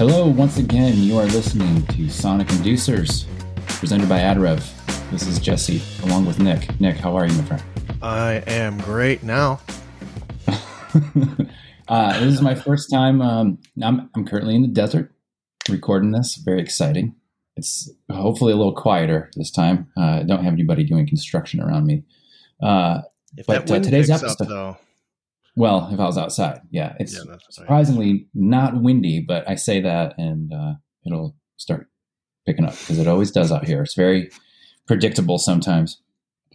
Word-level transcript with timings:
Hello, 0.00 0.26
once 0.26 0.56
again, 0.56 0.96
you 0.96 1.18
are 1.18 1.26
listening 1.26 1.84
to 1.88 2.08
Sonic 2.08 2.46
Inducers, 2.48 3.26
presented 3.66 4.08
by 4.08 4.18
AdRev. 4.20 4.58
This 5.10 5.26
is 5.26 5.38
Jesse, 5.38 5.82
along 6.04 6.24
with 6.24 6.38
Nick. 6.40 6.80
Nick, 6.80 6.96
how 6.96 7.14
are 7.14 7.26
you, 7.26 7.34
my 7.34 7.44
friend? 7.44 7.62
I 8.00 8.42
am 8.46 8.78
great 8.78 9.22
now. 9.22 9.60
uh, 11.86 12.18
this 12.18 12.32
is 12.32 12.40
my 12.40 12.54
first 12.54 12.88
time. 12.90 13.20
Um, 13.20 13.58
I'm, 13.82 14.08
I'm 14.14 14.24
currently 14.24 14.54
in 14.54 14.62
the 14.62 14.68
desert 14.68 15.12
recording 15.68 16.12
this. 16.12 16.36
Very 16.36 16.62
exciting. 16.62 17.14
It's 17.58 17.90
hopefully 18.10 18.54
a 18.54 18.56
little 18.56 18.74
quieter 18.74 19.30
this 19.36 19.50
time. 19.50 19.88
Uh, 19.98 20.20
I 20.20 20.22
don't 20.22 20.44
have 20.44 20.54
anybody 20.54 20.82
doing 20.82 21.06
construction 21.06 21.60
around 21.60 21.84
me. 21.86 22.04
Uh, 22.62 23.02
If 23.36 23.44
But, 23.44 23.66
that 23.66 23.70
uh, 23.70 23.74
wind 23.74 23.84
today's 23.84 24.08
picks 24.08 24.22
episode- 24.22 24.44
up, 24.44 24.48
though, 24.48 24.76
well, 25.56 25.88
if 25.92 25.98
I 25.98 26.04
was 26.04 26.18
outside, 26.18 26.60
yeah, 26.70 26.94
it's 27.00 27.14
yeah, 27.14 27.36
surprisingly 27.50 28.28
not 28.34 28.80
windy, 28.82 29.20
but 29.20 29.48
I 29.48 29.56
say 29.56 29.80
that 29.80 30.14
and 30.18 30.52
uh, 30.52 30.74
it'll 31.06 31.36
start 31.56 31.88
picking 32.46 32.64
up 32.64 32.78
because 32.78 32.98
it 32.98 33.06
always 33.06 33.30
does 33.30 33.52
out 33.52 33.66
here. 33.66 33.82
It's 33.82 33.94
very 33.94 34.30
predictable 34.86 35.38
sometimes. 35.38 36.00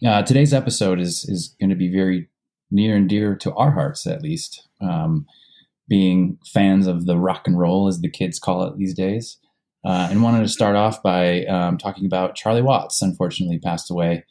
Uh, 0.06 0.22
today's 0.24 0.54
episode 0.54 1.00
is 1.00 1.26
is 1.26 1.56
going 1.60 1.70
to 1.70 1.76
be 1.76 1.92
very 1.92 2.30
near 2.72 2.96
and 2.96 3.08
dear 3.08 3.36
to 3.38 3.54
our 3.54 3.72
hearts, 3.72 4.06
at 4.08 4.22
least, 4.22 4.68
um, 4.82 5.26
being 5.88 6.38
fans 6.46 6.88
of 6.88 7.06
the 7.06 7.18
rock 7.18 7.48
and 7.48 7.58
roll, 7.60 7.88
as 7.88 8.02
the 8.02 8.10
kids 8.10 8.40
call 8.40 8.64
it 8.64 8.78
these 8.78 8.94
days. 8.94 9.38
Uh, 9.86 10.08
and 10.10 10.24
wanted 10.24 10.42
to 10.42 10.48
start 10.50 10.76
off 10.76 11.04
by 11.04 11.46
um, 11.46 11.78
talking 11.78 12.08
about 12.08 12.34
Charlie 12.34 12.64
Watts. 12.64 13.04
Unfortunately, 13.04 13.60
passed 13.60 13.92
away. 13.92 14.26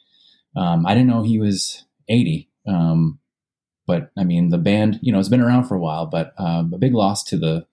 Um, 0.55 0.85
I 0.85 0.93
didn't 0.93 1.07
know 1.09 1.23
he 1.23 1.39
was 1.39 1.85
eighty. 2.09 2.49
Um, 2.67 3.19
but 3.87 4.11
I 4.17 4.23
mean, 4.23 4.49
the 4.49 4.57
band, 4.57 4.99
you 5.01 5.11
know, 5.11 5.19
has 5.19 5.29
been 5.29 5.41
around 5.41 5.65
for 5.65 5.75
a 5.75 5.79
while, 5.79 6.05
but 6.05 6.33
um, 6.37 6.73
a 6.73 6.77
big 6.77 6.93
loss 6.93 7.23
to 7.25 7.37
the 7.37 7.65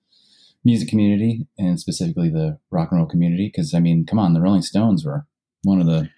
music 0.64 0.88
community 0.88 1.46
and 1.58 1.80
specifically 1.80 2.28
the 2.28 2.58
rock 2.70 2.90
and 2.90 2.98
roll 2.98 3.08
community. 3.08 3.48
Because 3.48 3.74
I 3.74 3.80
mean, 3.80 4.06
come 4.06 4.18
on, 4.18 4.34
the 4.34 4.40
Rolling 4.40 4.62
Stones 4.62 5.04
were 5.04 5.26
one 5.62 5.80
of 5.80 5.86
the 5.86 6.10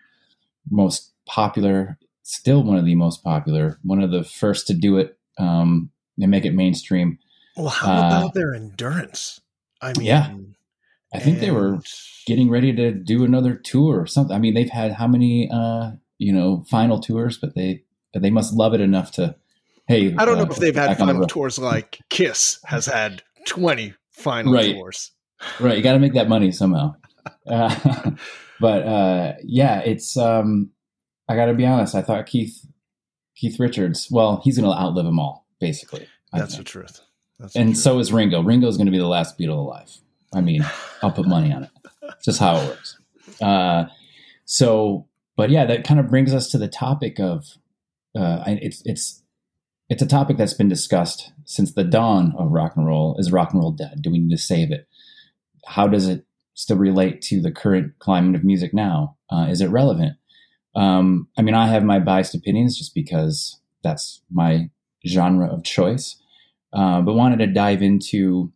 most 0.70 1.12
popular, 1.27 1.98
still 2.23 2.62
one 2.62 2.77
of 2.77 2.84
the 2.84 2.95
most 2.95 3.23
popular, 3.23 3.78
one 3.83 4.03
of 4.03 4.11
the 4.11 4.25
first 4.25 4.67
to 4.67 4.75
do 4.75 4.98
it 4.98 5.19
um, 5.39 5.91
and 6.20 6.31
make 6.31 6.45
it 6.45 6.55
mainstream. 6.55 7.19
Well, 7.56 7.69
how 7.69 7.92
uh, 7.92 8.06
about 8.19 8.34
their 8.34 8.55
endurance? 8.55 9.41
I 9.81 9.92
mean, 9.98 10.06
Yeah. 10.06 10.34
I 11.14 11.20
think 11.20 11.39
they 11.39 11.53
were 11.53 11.79
getting 12.27 12.51
ready 12.51 12.75
to 12.75 12.91
do 12.91 13.25
another 13.25 13.55
tour 13.55 14.01
or 14.01 14.06
something. 14.06 14.34
I 14.34 14.41
mean, 14.41 14.55
they've 14.55 14.69
had 14.69 14.92
how 14.92 15.06
many, 15.06 15.48
uh, 15.48 15.92
you 16.19 16.33
know, 16.33 16.64
final 16.69 16.98
tours, 16.98 17.39
but 17.39 17.55
they 17.55 17.84
they 18.12 18.31
must 18.31 18.53
love 18.55 18.75
it 18.75 18.81
enough 18.81 19.12
to. 19.12 19.36
Hey, 19.86 20.14
I 20.16 20.24
don't 20.24 20.36
know 20.38 20.44
uh, 20.44 20.50
if 20.50 20.56
they've 20.56 20.74
had 20.74 20.92
the 20.92 20.96
final 20.96 21.27
tours 21.27 21.58
like 21.58 21.98
Kiss 22.10 22.58
has 22.64 22.86
had 22.86 23.22
20 23.46 23.94
final 24.12 24.52
Right. 24.52 24.74
tours. 24.74 25.10
right 25.60 25.77
you 25.77 25.82
got 25.82 25.92
to 25.92 25.98
make 25.98 26.14
that 26.14 26.28
money 26.28 26.50
somehow 26.52 26.94
uh, 27.46 28.10
but 28.60 28.82
uh, 28.86 29.32
yeah 29.42 29.80
it's 29.80 30.16
um, 30.16 30.70
i 31.28 31.34
gotta 31.36 31.52
be 31.52 31.66
honest 31.66 31.94
i 31.94 32.00
thought 32.02 32.24
keith 32.27 32.64
keith 33.36 33.58
richards 33.60 34.08
well 34.10 34.40
he's 34.44 34.56
gonna 34.58 34.72
outlive 34.72 35.05
them 35.05 35.18
all 35.18 35.46
basically 35.60 36.06
That's 36.32 36.56
the 36.56 36.64
truth. 36.64 37.00
That's 37.38 37.52
the 37.55 37.60
and 37.60 37.70
truth. 37.72 37.82
so 37.82 37.98
is 37.98 38.12
ringo 38.12 38.42
ringo's 38.42 38.78
gonna 38.78 38.90
be 38.92 38.98
the 38.98 39.06
last 39.08 39.36
beatle 39.38 39.58
alive 39.58 39.90
i 40.32 40.40
mean 40.40 40.64
i'll 41.02 41.10
put 41.12 41.27
money 41.27 41.52
on 41.52 41.64
it 41.64 41.70
it's 42.02 42.24
just 42.24 42.38
how 42.40 42.56
it 42.56 42.68
works 42.68 42.96
uh, 43.42 43.84
so 44.44 45.06
but 45.36 45.50
yeah 45.50 45.64
that 45.66 45.84
kind 45.84 45.98
of 46.00 46.08
brings 46.08 46.32
us 46.32 46.48
to 46.50 46.58
the 46.58 46.68
topic 46.68 47.18
of 47.18 47.44
uh, 48.16 48.44
it's 48.46 48.80
it's 48.86 49.22
it's 49.95 50.03
a 50.03 50.06
topic 50.06 50.37
that's 50.37 50.55
been 50.55 50.69
discussed 50.69 51.31
since 51.45 51.73
the 51.73 51.84
dawn 51.84 52.34
of 52.37 52.50
rock 52.50 52.73
and 52.75 52.84
roll. 52.84 53.14
Is 53.17 53.31
rock 53.31 53.53
and 53.53 53.62
roll 53.62 53.70
dead? 53.70 54.03
Do 54.03 54.11
we 54.11 54.19
need 54.19 54.34
to 54.34 54.42
save 54.42 54.73
it? 54.73 54.89
How 55.67 55.86
does 55.86 56.09
it 56.09 56.27
still 56.55 56.79
relate 56.79 57.23
to 57.23 57.41
the 57.41 57.52
current 57.52 57.92
climate 58.01 58.35
of 58.35 58.42
music 58.42 58.74
now? 58.74 59.17
Uh, 59.30 59.46
is 59.48 59.61
it 59.61 59.68
relevant? 59.68 60.17
Um, 60.74 61.29
I 61.39 61.42
mean, 61.42 61.55
I 61.55 61.68
have 61.68 61.85
my 61.85 62.01
biased 62.01 62.35
opinions 62.35 62.77
just 62.77 62.92
because 62.92 63.61
that's 63.85 64.20
my 64.33 64.68
genre 65.07 65.46
of 65.46 65.63
choice, 65.63 66.20
uh, 66.73 67.01
but 67.01 67.14
wanted 67.14 67.39
to 67.39 67.47
dive 67.47 67.80
into, 67.80 68.52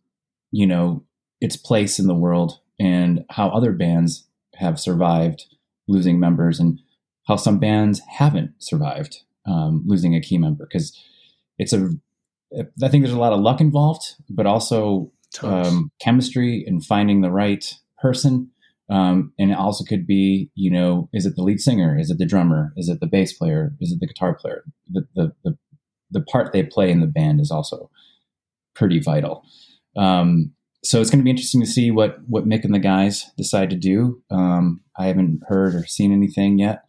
you 0.51 0.67
know, 0.67 1.05
its 1.39 1.55
place 1.55 1.99
in 1.99 2.07
the 2.07 2.13
world 2.13 2.59
and 2.81 3.23
how 3.29 3.47
other 3.47 3.71
bands 3.71 4.27
have 4.55 4.77
survived 4.77 5.45
losing 5.87 6.19
members 6.19 6.59
and 6.59 6.81
how 7.29 7.37
some 7.37 7.59
bands 7.59 8.01
haven't 8.09 8.55
survived 8.57 9.19
um, 9.45 9.83
losing 9.85 10.13
a 10.13 10.19
key 10.19 10.37
member 10.37 10.65
because 10.65 11.01
it's 11.59 11.73
a 11.73 11.89
I 12.83 12.89
think 12.89 13.03
there's 13.03 13.15
a 13.15 13.19
lot 13.19 13.33
of 13.33 13.41
luck 13.41 13.61
involved, 13.61 14.15
but 14.29 14.47
also 14.47 15.11
um, 15.43 15.91
chemistry 16.01 16.63
and 16.65 16.83
finding 16.83 17.21
the 17.21 17.31
right 17.31 17.73
person. 18.01 18.49
Um, 18.89 19.33
and 19.37 19.51
it 19.51 19.57
also 19.57 19.83
could 19.83 20.07
be, 20.07 20.49
you 20.55 20.71
know, 20.71 21.09
is 21.13 21.27
it 21.27 21.35
the 21.35 21.43
lead 21.43 21.59
singer? 21.59 21.97
Is 21.99 22.09
it 22.09 22.17
the 22.17 22.25
drummer? 22.25 22.73
Is 22.75 22.89
it 22.89 22.99
the 22.99 23.07
bass 23.07 23.33
player? 23.33 23.75
Is 23.79 23.91
it 23.91 23.99
the 23.99 24.07
guitar 24.07 24.33
player? 24.33 24.63
The 24.89 25.05
the 25.15 25.33
the, 25.43 25.57
the 26.09 26.21
part 26.21 26.51
they 26.51 26.63
play 26.63 26.89
in 26.89 27.01
the 27.01 27.07
band 27.07 27.39
is 27.39 27.51
also 27.51 27.91
pretty 28.73 28.99
vital. 28.99 29.43
Um, 29.95 30.53
so 30.83 31.01
it's 31.01 31.11
going 31.11 31.19
to 31.19 31.23
be 31.23 31.29
interesting 31.29 31.61
to 31.61 31.67
see 31.67 31.91
what 31.91 32.17
what 32.27 32.47
Mick 32.47 32.63
and 32.63 32.73
the 32.73 32.79
guys 32.79 33.29
decide 33.37 33.69
to 33.69 33.75
do. 33.75 34.23
Um, 34.31 34.81
I 34.97 35.05
haven't 35.05 35.41
heard 35.47 35.75
or 35.75 35.85
seen 35.85 36.11
anything 36.11 36.57
yet. 36.57 36.83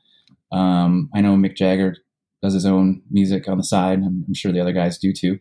Um, 0.53 1.11
I 1.15 1.21
know 1.21 1.37
Mick 1.37 1.55
Jagger 1.55 1.97
does 2.43 2.55
his 2.55 2.67
own 2.67 3.03
music 3.11 3.49
on 3.49 3.59
the 3.59 3.65
side. 3.65 3.99
I'm, 3.99 4.25
I'm 4.27 4.35
sure 4.35 4.53
the 4.53 4.61
other 4.61 4.73
guys 4.73 4.99
do 4.99 5.13
too. 5.13 5.39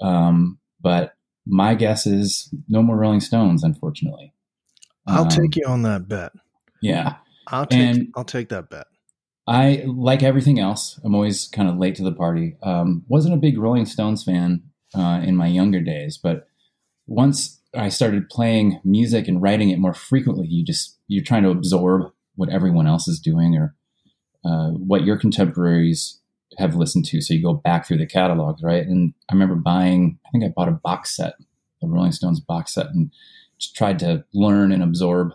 Um, 0.00 0.58
but 0.80 1.14
my 1.46 1.74
guess 1.74 2.06
is 2.06 2.52
no 2.68 2.82
more 2.82 2.96
Rolling 2.96 3.20
Stones, 3.20 3.64
unfortunately. 3.64 4.32
I'll 5.06 5.22
Um, 5.24 5.28
take 5.28 5.56
you 5.56 5.64
on 5.66 5.82
that 5.82 6.08
bet. 6.08 6.32
Yeah, 6.80 7.16
I'll 7.48 7.66
take 7.66 7.80
and- 7.80 8.08
I'll 8.16 8.24
take 8.24 8.48
that 8.50 8.70
bet. 8.70 8.86
I 9.46 9.82
like 9.86 10.22
everything 10.22 10.58
else. 10.58 11.00
I'm 11.02 11.14
always 11.14 11.48
kind 11.48 11.70
of 11.70 11.78
late 11.78 11.94
to 11.96 12.02
the 12.02 12.12
party. 12.12 12.56
Um, 12.62 13.02
wasn't 13.08 13.32
a 13.34 13.38
big 13.38 13.56
Rolling 13.58 13.86
Stones 13.86 14.22
fan 14.22 14.62
uh, 14.94 15.22
in 15.24 15.36
my 15.36 15.46
younger 15.46 15.80
days, 15.80 16.18
but 16.22 16.46
once 17.06 17.58
I 17.74 17.88
started 17.88 18.28
playing 18.28 18.78
music 18.84 19.26
and 19.26 19.40
writing 19.40 19.70
it 19.70 19.78
more 19.78 19.94
frequently, 19.94 20.46
you 20.48 20.64
just 20.64 20.98
you're 21.08 21.24
trying 21.24 21.44
to 21.44 21.50
absorb 21.50 22.12
what 22.36 22.50
everyone 22.50 22.86
else 22.86 23.08
is 23.08 23.18
doing 23.18 23.56
or 23.56 23.74
uh, 24.44 24.68
what 24.72 25.04
your 25.04 25.16
contemporaries 25.18 26.20
have 26.56 26.74
listened 26.74 27.04
to. 27.06 27.20
So 27.20 27.34
you 27.34 27.42
go 27.42 27.54
back 27.54 27.86
through 27.86 27.98
the 27.98 28.06
catalogs, 28.06 28.62
right? 28.62 28.86
And 28.86 29.12
I 29.28 29.34
remember 29.34 29.54
buying. 29.54 30.18
I 30.26 30.30
think 30.30 30.44
I 30.44 30.48
bought 30.48 30.68
a 30.68 30.72
box 30.72 31.14
set, 31.16 31.34
the 31.80 31.88
Rolling 31.88 32.12
Stones 32.12 32.40
box 32.40 32.74
set, 32.74 32.86
and 32.86 33.12
just 33.58 33.76
tried 33.76 33.98
to 34.00 34.24
learn 34.32 34.72
and 34.72 34.82
absorb 34.82 35.32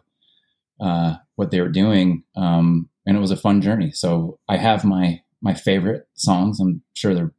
uh, 0.79 1.15
what 1.35 1.51
they 1.51 1.61
were 1.61 1.69
doing. 1.69 2.23
Um, 2.35 2.89
and 3.05 3.17
it 3.17 3.19
was 3.19 3.31
a 3.31 3.37
fun 3.37 3.61
journey. 3.61 3.91
So 3.91 4.39
I 4.49 4.57
have 4.57 4.83
my 4.83 5.21
my 5.41 5.53
favorite 5.53 6.07
songs. 6.15 6.59
I'm 6.59 6.81
sure 6.93 7.13
they're 7.13 7.33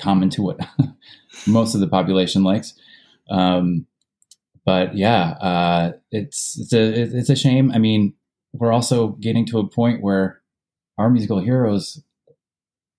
common 0.00 0.30
to 0.30 0.42
what 0.42 0.58
most 1.46 1.74
of 1.74 1.80
the 1.80 1.88
population 1.88 2.42
likes. 2.42 2.74
Um, 3.30 3.86
but 4.64 4.96
yeah, 4.96 5.30
uh, 5.40 5.92
it's 6.10 6.58
it's 6.58 6.72
a 6.72 7.18
it's 7.18 7.30
a 7.30 7.36
shame. 7.36 7.70
I 7.72 7.78
mean, 7.78 8.14
we're 8.52 8.72
also 8.72 9.08
getting 9.20 9.46
to 9.46 9.58
a 9.58 9.68
point 9.68 10.02
where 10.02 10.40
our 10.98 11.10
musical 11.10 11.40
heroes 11.40 12.02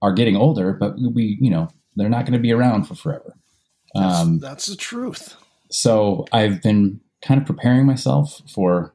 are 0.01 0.13
getting 0.13 0.35
older, 0.35 0.73
but 0.73 0.95
we 0.97 1.38
you 1.39 1.50
know 1.50 1.69
they're 1.95 2.09
not 2.09 2.25
going 2.25 2.34
to 2.34 2.39
be 2.39 2.51
around 2.51 2.84
for 2.85 2.95
forever. 2.95 3.35
That's, 3.94 4.19
Um, 4.22 4.39
that's 4.39 4.66
the 4.67 4.75
truth. 4.75 5.35
so 5.69 6.25
I've 6.31 6.62
been 6.62 7.01
kind 7.22 7.39
of 7.39 7.45
preparing 7.45 7.85
myself 7.85 8.41
for 8.50 8.94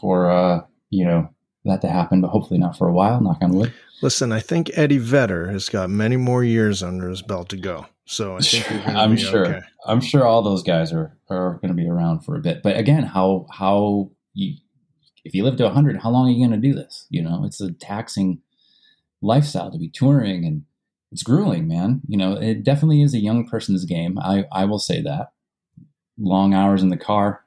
for 0.00 0.30
uh, 0.30 0.62
you 0.90 1.04
know 1.04 1.28
that 1.64 1.80
to 1.82 1.88
happen, 1.88 2.20
but 2.20 2.28
hopefully 2.28 2.58
not 2.58 2.76
for 2.76 2.88
a 2.88 2.92
while. 2.92 3.20
Knock 3.20 3.38
on 3.40 3.52
wood. 3.52 3.72
Listen, 4.02 4.32
I 4.32 4.40
think 4.40 4.70
Eddie 4.74 4.98
Vedder 4.98 5.48
has 5.50 5.68
got 5.68 5.88
many 5.88 6.16
more 6.16 6.42
years 6.42 6.82
under 6.82 7.08
his 7.08 7.22
belt 7.22 7.48
to 7.50 7.56
go. 7.56 7.86
So 8.04 8.36
I 8.36 8.40
think 8.40 8.66
gonna 8.68 8.98
I'm 8.98 9.16
sure. 9.16 9.46
okay. 9.46 9.60
I'm 9.86 10.00
sure 10.00 10.26
all 10.26 10.42
those 10.42 10.64
guys 10.64 10.92
are 10.92 11.16
are 11.30 11.54
going 11.62 11.68
to 11.68 11.74
be 11.74 11.88
around 11.88 12.24
for 12.24 12.36
a 12.36 12.40
bit. 12.40 12.62
But 12.64 12.76
again, 12.76 13.04
how 13.04 13.46
how 13.50 14.10
you 14.34 14.56
if 15.24 15.34
you 15.34 15.44
live 15.44 15.56
to 15.58 15.64
100, 15.64 16.00
how 16.00 16.10
long 16.10 16.26
are 16.26 16.32
you 16.32 16.44
going 16.44 16.60
to 16.60 16.68
do 16.68 16.74
this? 16.74 17.06
You 17.10 17.22
know, 17.22 17.44
it's 17.44 17.60
a 17.60 17.70
taxing 17.70 18.40
lifestyle 19.22 19.70
to 19.70 19.78
be 19.78 19.88
touring 19.88 20.44
and 20.44 20.64
it's 21.12 21.22
grueling, 21.22 21.68
man. 21.68 22.00
You 22.08 22.16
know, 22.16 22.32
it 22.32 22.64
definitely 22.64 23.02
is 23.02 23.14
a 23.14 23.18
young 23.18 23.46
person's 23.46 23.84
game. 23.84 24.18
I 24.18 24.44
I 24.50 24.64
will 24.64 24.78
say 24.78 25.02
that. 25.02 25.32
Long 26.18 26.54
hours 26.54 26.82
in 26.82 26.88
the 26.88 26.96
car, 26.96 27.44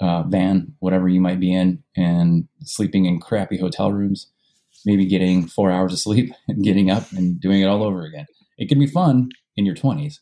uh, 0.00 0.22
van, 0.22 0.74
whatever 0.78 1.08
you 1.08 1.20
might 1.20 1.40
be 1.40 1.52
in, 1.52 1.82
and 1.96 2.46
sleeping 2.62 3.06
in 3.06 3.20
crappy 3.20 3.58
hotel 3.58 3.92
rooms, 3.92 4.28
maybe 4.86 5.04
getting 5.06 5.46
four 5.46 5.70
hours 5.70 5.92
of 5.92 5.98
sleep 5.98 6.32
and 6.48 6.62
getting 6.62 6.90
up 6.90 7.10
and 7.12 7.40
doing 7.40 7.60
it 7.60 7.66
all 7.66 7.82
over 7.82 8.04
again. 8.04 8.26
It 8.56 8.68
can 8.68 8.78
be 8.78 8.86
fun 8.86 9.30
in 9.56 9.66
your 9.66 9.74
20s. 9.74 10.20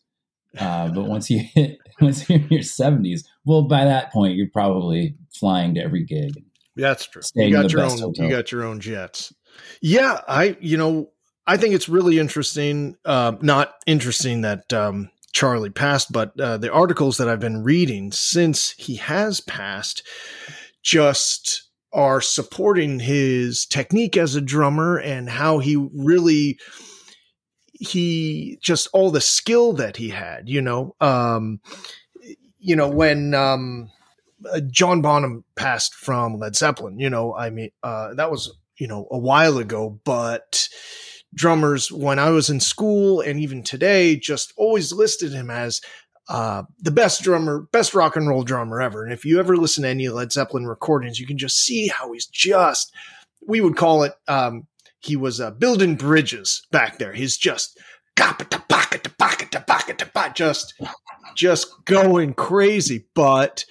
Uh, 0.59 0.89
but 0.89 1.05
once 1.09 1.31
you 1.31 1.41
hit, 1.55 1.79
once 2.01 2.29
you're 2.29 2.39
in 2.39 2.49
your 2.49 2.61
70s, 2.61 3.25
well, 3.45 3.63
by 3.63 3.85
that 3.85 4.13
point, 4.13 4.37
you're 4.37 4.51
probably 4.53 5.17
flying 5.33 5.75
to 5.75 5.83
every 5.83 6.05
gig. 6.05 6.43
That's 6.77 7.07
true. 7.07 7.23
You 7.35 7.51
got 7.51 7.73
your 7.73 7.83
own. 7.83 7.99
hotel. 7.99 8.25
You 8.25 8.31
got 8.31 8.53
your 8.53 8.65
own 8.65 8.81
jets. 8.81 9.33
Yeah, 9.81 10.21
I. 10.29 10.57
You 10.61 10.77
know, 10.77 11.11
I 11.47 11.57
think 11.57 11.75
it's 11.75 11.89
really 11.89 12.19
interesting. 12.19 12.97
Uh, 13.05 13.37
not 13.41 13.75
interesting 13.87 14.43
that 14.43 14.73
um, 14.73 15.11
Charlie 15.33 15.71
passed, 15.71 16.13
but 16.13 16.39
uh, 16.41 16.57
the 16.57 16.73
articles 16.73 17.19
that 17.19 17.29
I've 17.29 17.41
been 17.41 17.63
reading 17.63 18.13
since 18.13 18.73
he 18.73 18.97
has 18.97 19.41
passed 19.41 20.03
just 20.83 21.67
are 21.93 22.21
supporting 22.21 23.01
his 23.01 23.65
technique 23.67 24.17
as 24.17 24.35
a 24.35 24.41
drummer 24.41 24.99
and 24.99 25.31
how 25.31 25.59
he 25.59 25.77
really 25.77 26.59
he 27.73 28.59
just 28.63 28.89
all 28.93 29.11
the 29.11 29.21
skill 29.21 29.73
that 29.73 29.97
he 29.97 30.11
had 30.11 30.49
you 30.49 30.61
know 30.63 30.95
um 31.01 31.61
you 32.59 32.77
know 32.77 32.89
when 32.89 33.35
um 33.35 33.91
uh, 34.53 34.61
John 34.71 35.01
Bonham 35.01 35.45
passed 35.55 35.95
from 35.95 36.39
Led 36.39 36.55
Zeppelin 36.55 36.99
you 36.99 37.11
know 37.11 37.35
I 37.35 37.51
mean 37.51 37.71
uh 37.83 38.15
that 38.15 38.31
was 38.31 38.55
you 38.79 38.87
know 38.87 39.07
a 39.11 39.19
while 39.19 39.59
ago 39.59 40.01
but 40.05 40.69
drummers 41.35 41.93
when 41.93 42.19
I 42.19 42.31
was 42.31 42.49
in 42.51 42.61
school 42.61 43.21
and 43.21 43.39
even 43.41 43.63
today 43.63 44.17
just 44.17 44.53
always 44.57 44.93
listed 44.93 45.33
him 45.33 45.51
as 45.51 45.81
uh, 46.29 46.65
the 46.81 46.91
best 46.91 47.23
drummer, 47.23 47.69
best 47.73 47.95
rock 47.95 48.17
and 48.17 48.27
roll 48.27 48.43
drummer 48.43 48.81
ever. 48.81 49.05
And 49.05 49.13
if 49.13 49.25
you 49.25 49.39
ever 49.39 49.57
listen 49.57 49.85
to 49.85 49.89
any 49.89 50.09
Led 50.09 50.33
Zeppelin 50.33 50.67
recordings, 50.67 51.21
you 51.21 51.27
can 51.27 51.39
just 51.39 51.59
see 51.59 51.87
how 51.87 52.13
he's 52.13 52.27
just, 52.27 52.93
we 53.47 53.61
would 53.61 53.77
call 53.77 54.03
it, 54.03 54.13
um, 54.27 54.67
he 54.99 55.15
was 55.15 55.41
uh, 55.41 55.53
building 55.53 55.95
bridges 55.95 56.67
back 56.73 56.99
there. 56.99 57.13
He's 57.13 57.37
just 57.37 57.79
just 60.35 60.75
just 61.37 61.69
going 61.85 62.35
crazy. 62.35 63.07
But 63.15 63.65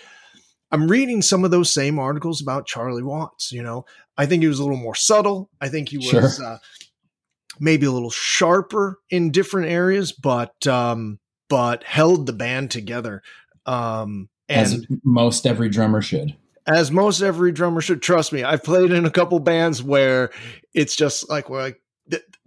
I'm 0.71 0.87
reading 0.87 1.21
some 1.21 1.43
of 1.43 1.51
those 1.51 1.73
same 1.73 1.99
articles 1.99 2.41
about 2.41 2.67
Charlie 2.67 3.03
Watts. 3.03 3.51
You 3.51 3.63
know, 3.63 3.85
I 4.17 4.25
think 4.25 4.41
he 4.41 4.47
was 4.47 4.59
a 4.59 4.63
little 4.63 4.77
more 4.77 4.95
subtle. 4.95 5.49
I 5.59 5.69
think 5.69 5.89
he 5.89 5.97
was 5.97 6.07
sure. 6.07 6.45
uh, 6.45 6.57
maybe 7.59 7.85
a 7.85 7.91
little 7.91 8.11
sharper 8.11 8.99
in 9.09 9.31
different 9.31 9.69
areas, 9.69 10.11
but 10.11 10.65
um, 10.67 11.19
but 11.49 11.83
held 11.83 12.25
the 12.25 12.33
band 12.33 12.71
together. 12.71 13.21
Um, 13.65 14.29
and 14.47 14.73
as 14.73 14.87
most 15.03 15.45
every 15.45 15.69
drummer 15.69 16.01
should. 16.01 16.35
As 16.67 16.91
most 16.91 17.21
every 17.21 17.51
drummer 17.51 17.81
should. 17.81 18.01
Trust 18.01 18.33
me, 18.33 18.43
I've 18.43 18.63
played 18.63 18.91
in 18.91 19.05
a 19.05 19.11
couple 19.11 19.39
bands 19.39 19.83
where 19.83 20.31
it's 20.73 20.95
just 20.95 21.29
like 21.29 21.49
we're 21.49 21.61
like 21.61 21.81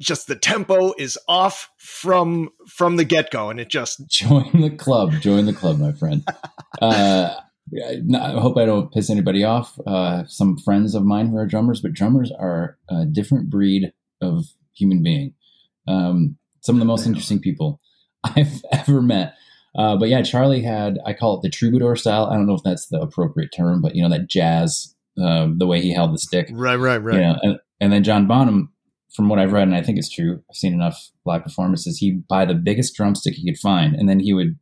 just 0.01 0.29
the 0.29 0.37
tempo 0.37 0.93
is 0.99 1.19
off 1.29 1.71
from 1.77 2.51
from 2.67 2.97
the 2.97 3.05
get 3.05 3.31
go, 3.31 3.51
and 3.51 3.61
it 3.61 3.69
just 3.69 4.07
join 4.11 4.61
the 4.61 4.71
club. 4.71 5.13
Join 5.21 5.47
the 5.47 5.53
club, 5.53 5.79
my 5.79 5.93
friend. 5.93 6.25
uh, 6.83 7.35
I 7.75 8.41
hope 8.41 8.57
I 8.57 8.65
don't 8.65 8.93
piss 8.93 9.11
anybody 9.11 9.45
off. 9.45 9.79
Uh, 9.87 10.25
some 10.27 10.59
friends 10.59 10.95
of 10.95 11.05
mine 11.05 11.29
who 11.29 11.37
are 11.37 11.47
drummers, 11.47 11.81
but 11.81 11.93
drummers 11.93 12.33
are 12.39 12.79
a 12.89 13.05
different 13.05 13.51
breed 13.51 13.93
of 14.21 14.47
human 14.75 15.03
being. 15.03 15.35
Um, 15.87 16.37
some 16.61 16.77
of 16.77 16.81
the 16.81 16.87
most 16.87 17.07
interesting 17.07 17.41
people 17.41 17.81
I've 18.25 18.63
ever 18.73 19.03
met. 19.03 19.35
Uh, 19.77 19.97
but 19.97 20.09
yeah, 20.09 20.23
Charlie 20.23 20.63
had, 20.63 20.99
I 21.07 21.13
call 21.13 21.37
it 21.37 21.43
the 21.43 21.51
troubadour 21.51 21.97
style. 21.97 22.27
I 22.27 22.35
don't 22.35 22.47
know 22.47 22.55
if 22.55 22.63
that's 22.65 22.87
the 22.89 23.01
appropriate 23.01 23.51
term, 23.55 23.81
but 23.81 23.95
you 23.95 24.03
know, 24.03 24.09
that 24.09 24.29
jazz, 24.29 24.95
uh, 25.23 25.49
the 25.57 25.67
way 25.67 25.81
he 25.81 25.93
held 25.93 26.15
the 26.15 26.19
stick. 26.19 26.49
Right, 26.53 26.77
right, 26.77 26.99
right. 26.99 27.15
You 27.15 27.21
know, 27.21 27.39
and, 27.43 27.59
and 27.81 27.93
then 27.93 28.05
John 28.05 28.27
Bonham, 28.27 28.73
from 29.15 29.29
what 29.29 29.39
I've 29.39 29.53
read, 29.53 29.69
and 29.69 29.77
I 29.77 29.83
think 29.83 29.99
it's 29.99 30.11
true, 30.11 30.43
I've 30.51 30.57
seen 30.57 30.73
enough 30.73 31.11
live 31.25 31.43
performances, 31.43 31.99
he'd 31.99 32.27
buy 32.29 32.45
the 32.45 32.55
biggest 32.55 32.95
drumstick 32.95 33.35
he 33.35 33.51
could 33.51 33.59
find, 33.59 33.95
and 33.95 34.09
then 34.09 34.21
he 34.21 34.33
would 34.33 34.59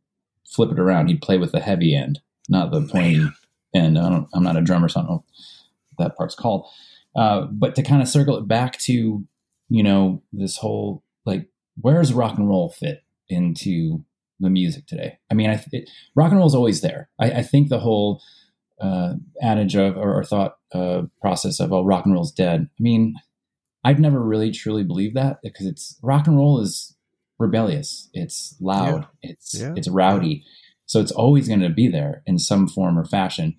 flip 0.47 0.71
it 0.71 0.79
around. 0.79 1.07
He'd 1.07 1.21
play 1.21 1.37
with 1.37 1.51
the 1.51 1.59
heavy 1.59 1.95
end, 1.95 2.19
not 2.47 2.71
the 2.71 2.81
pointy 2.81 3.19
Man. 3.19 3.33
end. 3.75 3.97
I 3.97 4.09
don't, 4.09 4.27
I'm 4.33 4.43
not 4.43 4.57
a 4.57 4.61
drummer, 4.61 4.89
so 4.89 4.99
I 4.99 5.03
don't 5.03 5.11
know 5.11 5.25
what 5.95 6.05
that 6.05 6.17
part's 6.17 6.35
called. 6.35 6.67
Uh, 7.15 7.47
but 7.51 7.75
to 7.75 7.83
kind 7.83 8.01
of 8.01 8.07
circle 8.07 8.37
it 8.37 8.47
back 8.47 8.77
to, 8.79 9.25
you 9.69 9.83
know, 9.83 10.21
this 10.31 10.57
whole 10.57 11.03
like, 11.25 11.47
where 11.79 11.99
does 11.99 12.13
rock 12.13 12.37
and 12.37 12.47
roll 12.47 12.69
fit 12.69 13.03
into 13.29 14.03
the 14.39 14.49
music 14.49 14.85
today. 14.85 15.17
I 15.31 15.33
mean, 15.33 15.49
I, 15.49 15.63
it, 15.71 15.89
rock 16.15 16.29
and 16.29 16.37
roll 16.37 16.47
is 16.47 16.55
always 16.55 16.81
there. 16.81 17.09
I, 17.19 17.31
I 17.31 17.41
think 17.41 17.69
the 17.69 17.79
whole 17.79 18.21
uh, 18.79 19.13
adage 19.41 19.75
of 19.75 19.97
or, 19.97 20.19
or 20.19 20.23
thought 20.23 20.57
uh, 20.73 21.03
process 21.21 21.59
of 21.59 21.73
"oh, 21.73 21.83
rock 21.83 22.05
and 22.05 22.13
roll's 22.13 22.31
dead." 22.31 22.69
I 22.79 22.81
mean, 22.81 23.15
I've 23.83 23.99
never 23.99 24.21
really 24.21 24.51
truly 24.51 24.83
believed 24.83 25.15
that 25.15 25.39
because 25.41 25.65
it's 25.65 25.97
rock 26.01 26.27
and 26.27 26.37
roll 26.37 26.59
is 26.61 26.95
rebellious. 27.39 28.09
It's 28.13 28.55
loud. 28.59 29.07
Yeah. 29.23 29.31
It's 29.31 29.59
yeah. 29.59 29.73
it's 29.75 29.87
rowdy. 29.87 30.43
So 30.87 31.01
it's 31.01 31.11
always 31.11 31.47
going 31.47 31.59
to 31.59 31.69
be 31.69 31.87
there 31.87 32.23
in 32.25 32.39
some 32.39 32.67
form 32.67 32.97
or 32.97 33.05
fashion. 33.05 33.55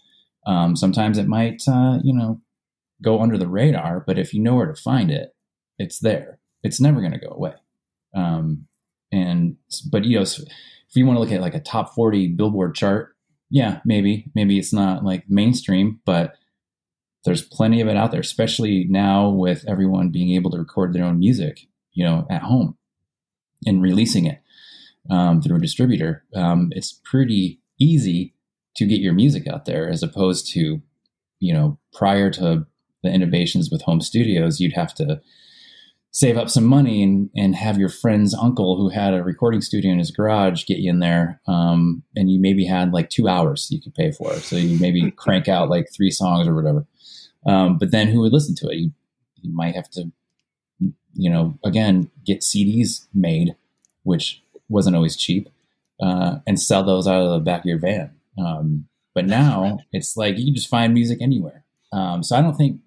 Um, 0.46 0.74
sometimes 0.74 1.18
it 1.18 1.28
might, 1.28 1.62
uh, 1.68 1.98
you 2.02 2.14
know, 2.14 2.40
go 3.02 3.20
under 3.20 3.38
the 3.38 3.46
radar, 3.46 4.02
but 4.04 4.18
if 4.18 4.34
you 4.34 4.42
know 4.42 4.56
where 4.56 4.66
to 4.66 4.74
find 4.74 5.10
it, 5.10 5.34
it's 5.78 6.00
there. 6.00 6.40
It's 6.62 6.80
never 6.80 7.00
going 7.00 7.12
to 7.12 7.18
go 7.18 7.30
away. 7.30 7.54
Um, 8.14 8.66
and 9.12 9.56
but 9.90 10.04
you 10.04 10.16
know, 10.16 10.22
if 10.22 10.96
you 10.96 11.06
want 11.06 11.16
to 11.16 11.20
look 11.20 11.30
at 11.30 11.42
like 11.42 11.54
a 11.54 11.60
top 11.60 11.94
40 11.94 12.28
billboard 12.28 12.74
chart, 12.74 13.14
yeah, 13.50 13.80
maybe, 13.84 14.30
maybe 14.34 14.58
it's 14.58 14.72
not 14.72 15.04
like 15.04 15.24
mainstream, 15.28 16.00
but 16.04 16.34
there's 17.24 17.42
plenty 17.42 17.80
of 17.80 17.88
it 17.88 17.96
out 17.96 18.10
there, 18.10 18.20
especially 18.20 18.84
now 18.88 19.28
with 19.28 19.64
everyone 19.68 20.10
being 20.10 20.34
able 20.34 20.50
to 20.50 20.58
record 20.58 20.92
their 20.92 21.04
own 21.04 21.18
music, 21.18 21.60
you 21.92 22.04
know, 22.04 22.26
at 22.30 22.42
home 22.42 22.76
and 23.66 23.82
releasing 23.82 24.24
it 24.24 24.40
um, 25.10 25.40
through 25.40 25.56
a 25.56 25.60
distributor. 25.60 26.24
Um, 26.34 26.68
it's 26.72 27.00
pretty 27.04 27.60
easy 27.78 28.34
to 28.76 28.86
get 28.86 29.00
your 29.00 29.12
music 29.12 29.46
out 29.46 29.64
there 29.64 29.88
as 29.88 30.02
opposed 30.02 30.52
to, 30.52 30.80
you 31.40 31.52
know, 31.52 31.78
prior 31.92 32.30
to 32.30 32.66
the 33.02 33.10
innovations 33.10 33.70
with 33.70 33.82
home 33.82 34.00
studios, 34.00 34.60
you'd 34.60 34.72
have 34.72 34.94
to 34.94 35.20
save 36.10 36.36
up 36.36 36.48
some 36.48 36.64
money 36.64 37.02
and, 37.02 37.30
and 37.36 37.54
have 37.54 37.78
your 37.78 37.88
friend's 37.88 38.34
uncle 38.34 38.76
who 38.76 38.88
had 38.88 39.14
a 39.14 39.22
recording 39.22 39.60
studio 39.60 39.92
in 39.92 39.98
his 39.98 40.10
garage 40.10 40.64
get 40.64 40.78
you 40.78 40.90
in 40.90 41.00
there. 41.00 41.40
Um, 41.46 42.02
and 42.16 42.30
you 42.30 42.40
maybe 42.40 42.64
had 42.64 42.92
like 42.92 43.10
two 43.10 43.28
hours 43.28 43.68
you 43.70 43.80
could 43.80 43.94
pay 43.94 44.10
for. 44.10 44.32
So 44.34 44.56
you 44.56 44.78
maybe 44.80 45.10
crank 45.16 45.48
out 45.48 45.68
like 45.68 45.86
three 45.94 46.10
songs 46.10 46.48
or 46.48 46.54
whatever. 46.54 46.86
Um, 47.46 47.78
but 47.78 47.90
then 47.90 48.08
who 48.08 48.20
would 48.20 48.32
listen 48.32 48.54
to 48.56 48.68
it? 48.68 48.76
You, 48.76 48.92
you 49.42 49.54
might 49.54 49.74
have 49.74 49.90
to, 49.90 50.10
you 51.14 51.30
know, 51.30 51.58
again, 51.64 52.10
get 52.24 52.40
CDs 52.40 53.06
made, 53.14 53.54
which 54.02 54.42
wasn't 54.68 54.96
always 54.96 55.16
cheap, 55.16 55.48
uh, 56.00 56.36
and 56.46 56.60
sell 56.60 56.82
those 56.82 57.06
out 57.06 57.22
of 57.22 57.30
the 57.30 57.38
back 57.40 57.60
of 57.60 57.66
your 57.66 57.78
van. 57.78 58.12
Um, 58.38 58.88
but 59.14 59.26
now 59.26 59.80
it's 59.92 60.16
like 60.16 60.38
you 60.38 60.46
can 60.46 60.54
just 60.54 60.68
find 60.68 60.94
music 60.94 61.20
anywhere. 61.20 61.64
Um, 61.92 62.22
so 62.22 62.36
I 62.36 62.42
don't 62.42 62.56
think 62.56 62.80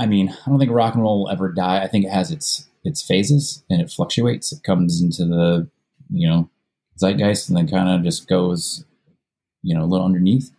I 0.00 0.06
mean, 0.06 0.30
I 0.30 0.48
don't 0.48 0.58
think 0.58 0.72
rock 0.72 0.94
and 0.94 1.02
roll 1.02 1.24
will 1.24 1.30
ever 1.30 1.52
die. 1.52 1.82
I 1.82 1.86
think 1.86 2.06
it 2.06 2.10
has 2.10 2.30
its 2.30 2.66
its 2.84 3.02
phases 3.02 3.62
and 3.68 3.82
it 3.82 3.90
fluctuates. 3.90 4.50
It 4.50 4.62
comes 4.64 5.02
into 5.02 5.26
the 5.26 5.68
you 6.10 6.26
know 6.28 6.48
zeitgeist 6.98 7.48
and 7.48 7.56
then 7.56 7.68
kind 7.68 7.88
of 7.88 8.02
just 8.02 8.26
goes 8.26 8.84
you 9.62 9.74
know 9.74 9.84
a 9.84 9.86
little 9.86 10.06
underneath. 10.06 10.50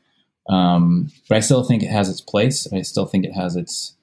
Um, 0.47 1.11
but 1.27 1.37
I 1.37 1.39
still 1.39 1.63
think 1.63 1.81
it 1.81 1.89
has 1.89 2.07
its 2.07 2.21
place. 2.21 2.71
I 2.71 2.83
still 2.83 3.05
think 3.07 3.25
it 3.25 3.33
has 3.33 3.55
its 3.55 3.95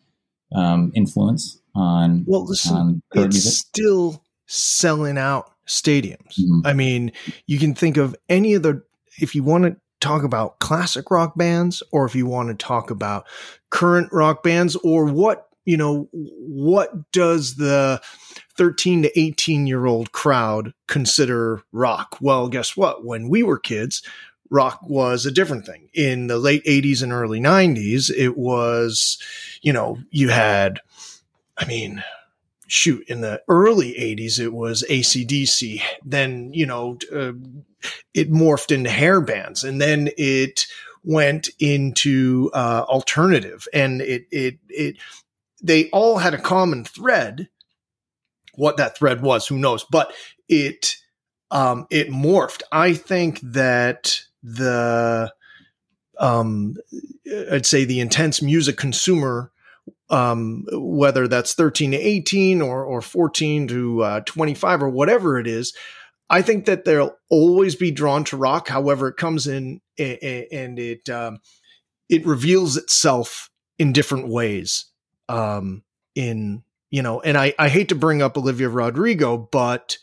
um, 0.55 0.91
influence 0.95 1.61
on 1.75 2.25
well, 2.27 2.45
listen, 2.45 2.77
on 2.77 3.03
it's 3.15 3.35
music. 3.35 3.53
still 3.53 4.25
selling 4.47 5.19
out 5.19 5.53
stadiums. 5.69 6.41
Mm-hmm. 6.41 6.61
I 6.65 6.73
mean, 6.73 7.13
you 7.47 7.59
can 7.59 7.75
think 7.75 7.97
of 7.97 8.17
any 8.29 8.55
of 8.55 8.63
the 8.63 8.83
if 9.21 9.35
you 9.35 9.43
want 9.43 9.65
to 9.65 9.77
talk 10.01 10.23
about 10.23 10.59
classic 10.59 11.11
rock 11.11 11.37
bands 11.37 11.83
or 11.93 12.05
if 12.05 12.15
you 12.15 12.27
want 12.27 12.49
to 12.49 12.55
talk 12.55 12.91
about 12.91 13.27
current 13.71 14.09
rock 14.13 14.43
bands 14.43 14.77
or 14.77 15.07
what, 15.07 15.49
you 15.65 15.77
know, 15.77 16.09
what 16.13 17.11
does 17.13 17.57
the 17.57 18.01
13 18.57 19.03
to 19.03 19.21
18 19.21 19.67
year 19.67 19.87
old 19.87 20.13
crowd 20.13 20.73
consider 20.87 21.63
rock? 21.73 22.17
Well, 22.21 22.49
guess 22.49 22.77
what? 22.77 23.05
When 23.05 23.29
we 23.29 23.43
were 23.43 23.59
kids, 23.59 24.03
rock 24.51 24.81
was 24.83 25.27
a 25.27 25.33
different 25.33 25.67
thing. 25.67 25.89
In 25.95 26.29
the 26.29 26.39
late 26.39 26.65
80s 26.65 27.03
and 27.03 27.13
early 27.13 27.41
90s, 27.41 28.11
it 28.11 28.37
was, 28.37 29.19
you 29.63 29.73
know, 29.73 29.99
you 30.11 30.29
had, 30.31 30.81
I 31.59 31.67
mean, 31.67 32.03
shoot, 32.69 33.05
in 33.09 33.23
the 33.23 33.43
early 33.49 33.95
80s, 33.95 34.39
it 34.39 34.53
was 34.53 34.85
ACDC. 34.89 35.83
Then, 36.05 36.53
you 36.53 36.67
know, 36.67 36.99
uh, 37.13 37.33
it 38.15 38.31
morphed 38.31 38.71
into 38.71 38.91
hair 38.91 39.21
bands 39.21 39.65
and 39.65 39.81
then 39.81 40.11
it 40.17 40.67
went 41.03 41.49
into 41.59 42.51
uh, 42.55 42.85
alternative 42.87 43.67
and 43.73 44.01
it, 44.03 44.27
it, 44.31 44.59
it, 44.69 44.97
they 45.63 45.89
all 45.91 46.19
had 46.19 46.35
a 46.35 46.41
common 46.41 46.85
thread. 46.85 47.49
What 48.55 48.77
that 48.77 48.99
thread 48.99 49.23
was, 49.23 49.47
who 49.47 49.59
knows? 49.59 49.85
But 49.91 50.13
it, 50.49 50.97
um, 51.51 51.87
it 51.91 52.11
morphed. 52.11 52.63
I 52.71 52.93
think 52.95 53.41
that 53.43 54.21
the, 54.43 55.33
um, 56.19 56.77
I'd 57.51 57.67
say 57.67 57.85
the 57.85 58.01
intense 58.01 58.43
music 58.43 58.77
consumer 58.77 59.53
um, 60.11 60.65
whether 60.73 61.29
that's 61.29 61.55
13 61.55 61.93
to 61.93 61.97
18 61.97 62.63
or, 62.63 62.85
or 62.85 63.03
14 63.03 63.69
to 63.69 64.03
uh, 64.03 64.21
25 64.21 64.83
or 64.83 64.89
whatever 64.89 65.39
it 65.39 65.47
is, 65.47 65.75
I 66.31 66.43
think 66.43 66.67
that 66.67 66.85
they'll 66.85 67.17
always 67.31 67.75
be 67.75 67.91
drawn 67.91 68.25
to 68.25 68.37
rock. 68.37 68.69
However, 68.69 69.09
it 69.09 69.17
comes 69.17 69.47
in 69.47 69.81
and 69.99 70.79
it 70.79 71.09
um, 71.09 71.41
it 72.09 72.27
reveals 72.27 72.77
itself 72.77 73.51
in 73.79 73.93
different 73.93 74.29
ways. 74.29 74.87
Um, 75.29 75.83
in 76.15 76.63
you 76.91 77.03
know, 77.03 77.21
and 77.21 77.37
I 77.37 77.55
I 77.59 77.69
hate 77.69 77.91
to 77.91 77.95
bring 77.95 78.23
up 78.23 78.37
Olivia 78.37 78.69
Rodrigo, 78.69 79.37
but 79.37 79.99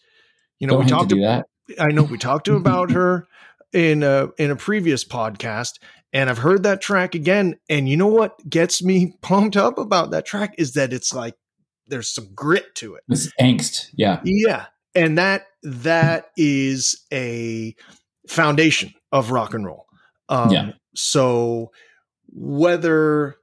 you 0.59 0.67
know 0.67 0.75
Don't 0.75 0.85
we 0.85 0.89
talked 0.89 1.11
about 1.11 1.45
I 1.79 1.91
know 1.91 2.03
we 2.03 2.17
talked 2.17 2.47
about 2.47 2.91
her 2.91 3.27
in 3.73 4.03
a 4.03 4.29
in 4.37 4.51
a 4.51 4.55
previous 4.55 5.03
podcast, 5.03 5.79
and 6.15 6.29
I've 6.29 6.37
heard 6.37 6.63
that 6.63 6.79
track 6.79 7.13
again. 7.13 7.59
And 7.69 7.89
you 7.89 7.97
know 7.97 8.07
what 8.07 8.49
gets 8.49 8.81
me 8.81 9.17
pumped 9.21 9.57
up 9.57 9.77
about 9.77 10.11
that 10.11 10.25
track 10.25 10.55
is 10.57 10.73
that 10.73 10.93
it's 10.93 11.13
like 11.13 11.35
there's 11.87 12.07
some 12.09 12.33
grit 12.33 12.73
to 12.75 12.95
it. 12.95 13.03
It's 13.09 13.31
angst, 13.39 13.89
yeah, 13.93 14.21
yeah, 14.23 14.67
and 14.95 15.17
that 15.17 15.45
that 15.61 16.31
is 16.37 17.03
a 17.11 17.75
foundation 18.27 18.93
of 19.11 19.29
rock 19.29 19.53
and 19.53 19.65
roll. 19.65 19.85
Um, 20.29 20.49
yeah. 20.49 20.71
So 20.95 21.71
whether 22.31 23.35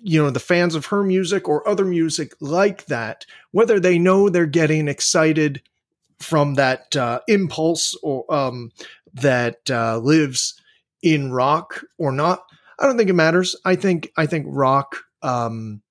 you 0.00 0.22
know 0.22 0.30
the 0.30 0.40
fans 0.40 0.74
of 0.74 0.86
her 0.86 1.02
music 1.02 1.48
or 1.48 1.66
other 1.66 1.84
music 1.84 2.32
like 2.40 2.86
that 2.86 3.26
whether 3.50 3.80
they 3.80 3.98
know 3.98 4.28
they're 4.28 4.46
getting 4.46 4.86
excited 4.86 5.60
from 6.20 6.54
that 6.54 6.94
uh, 6.94 7.18
impulse 7.26 7.96
or 8.02 8.24
um, 8.32 8.70
that 9.12 9.58
uh, 9.70 9.98
lives 9.98 10.60
in 11.02 11.32
rock 11.32 11.82
or 11.98 12.12
not 12.12 12.44
i 12.78 12.86
don't 12.86 12.96
think 12.96 13.10
it 13.10 13.14
matters 13.14 13.56
i 13.64 13.74
think 13.74 14.10
i 14.16 14.26
think 14.26 14.46
rock 14.48 14.96
um, 15.22 15.82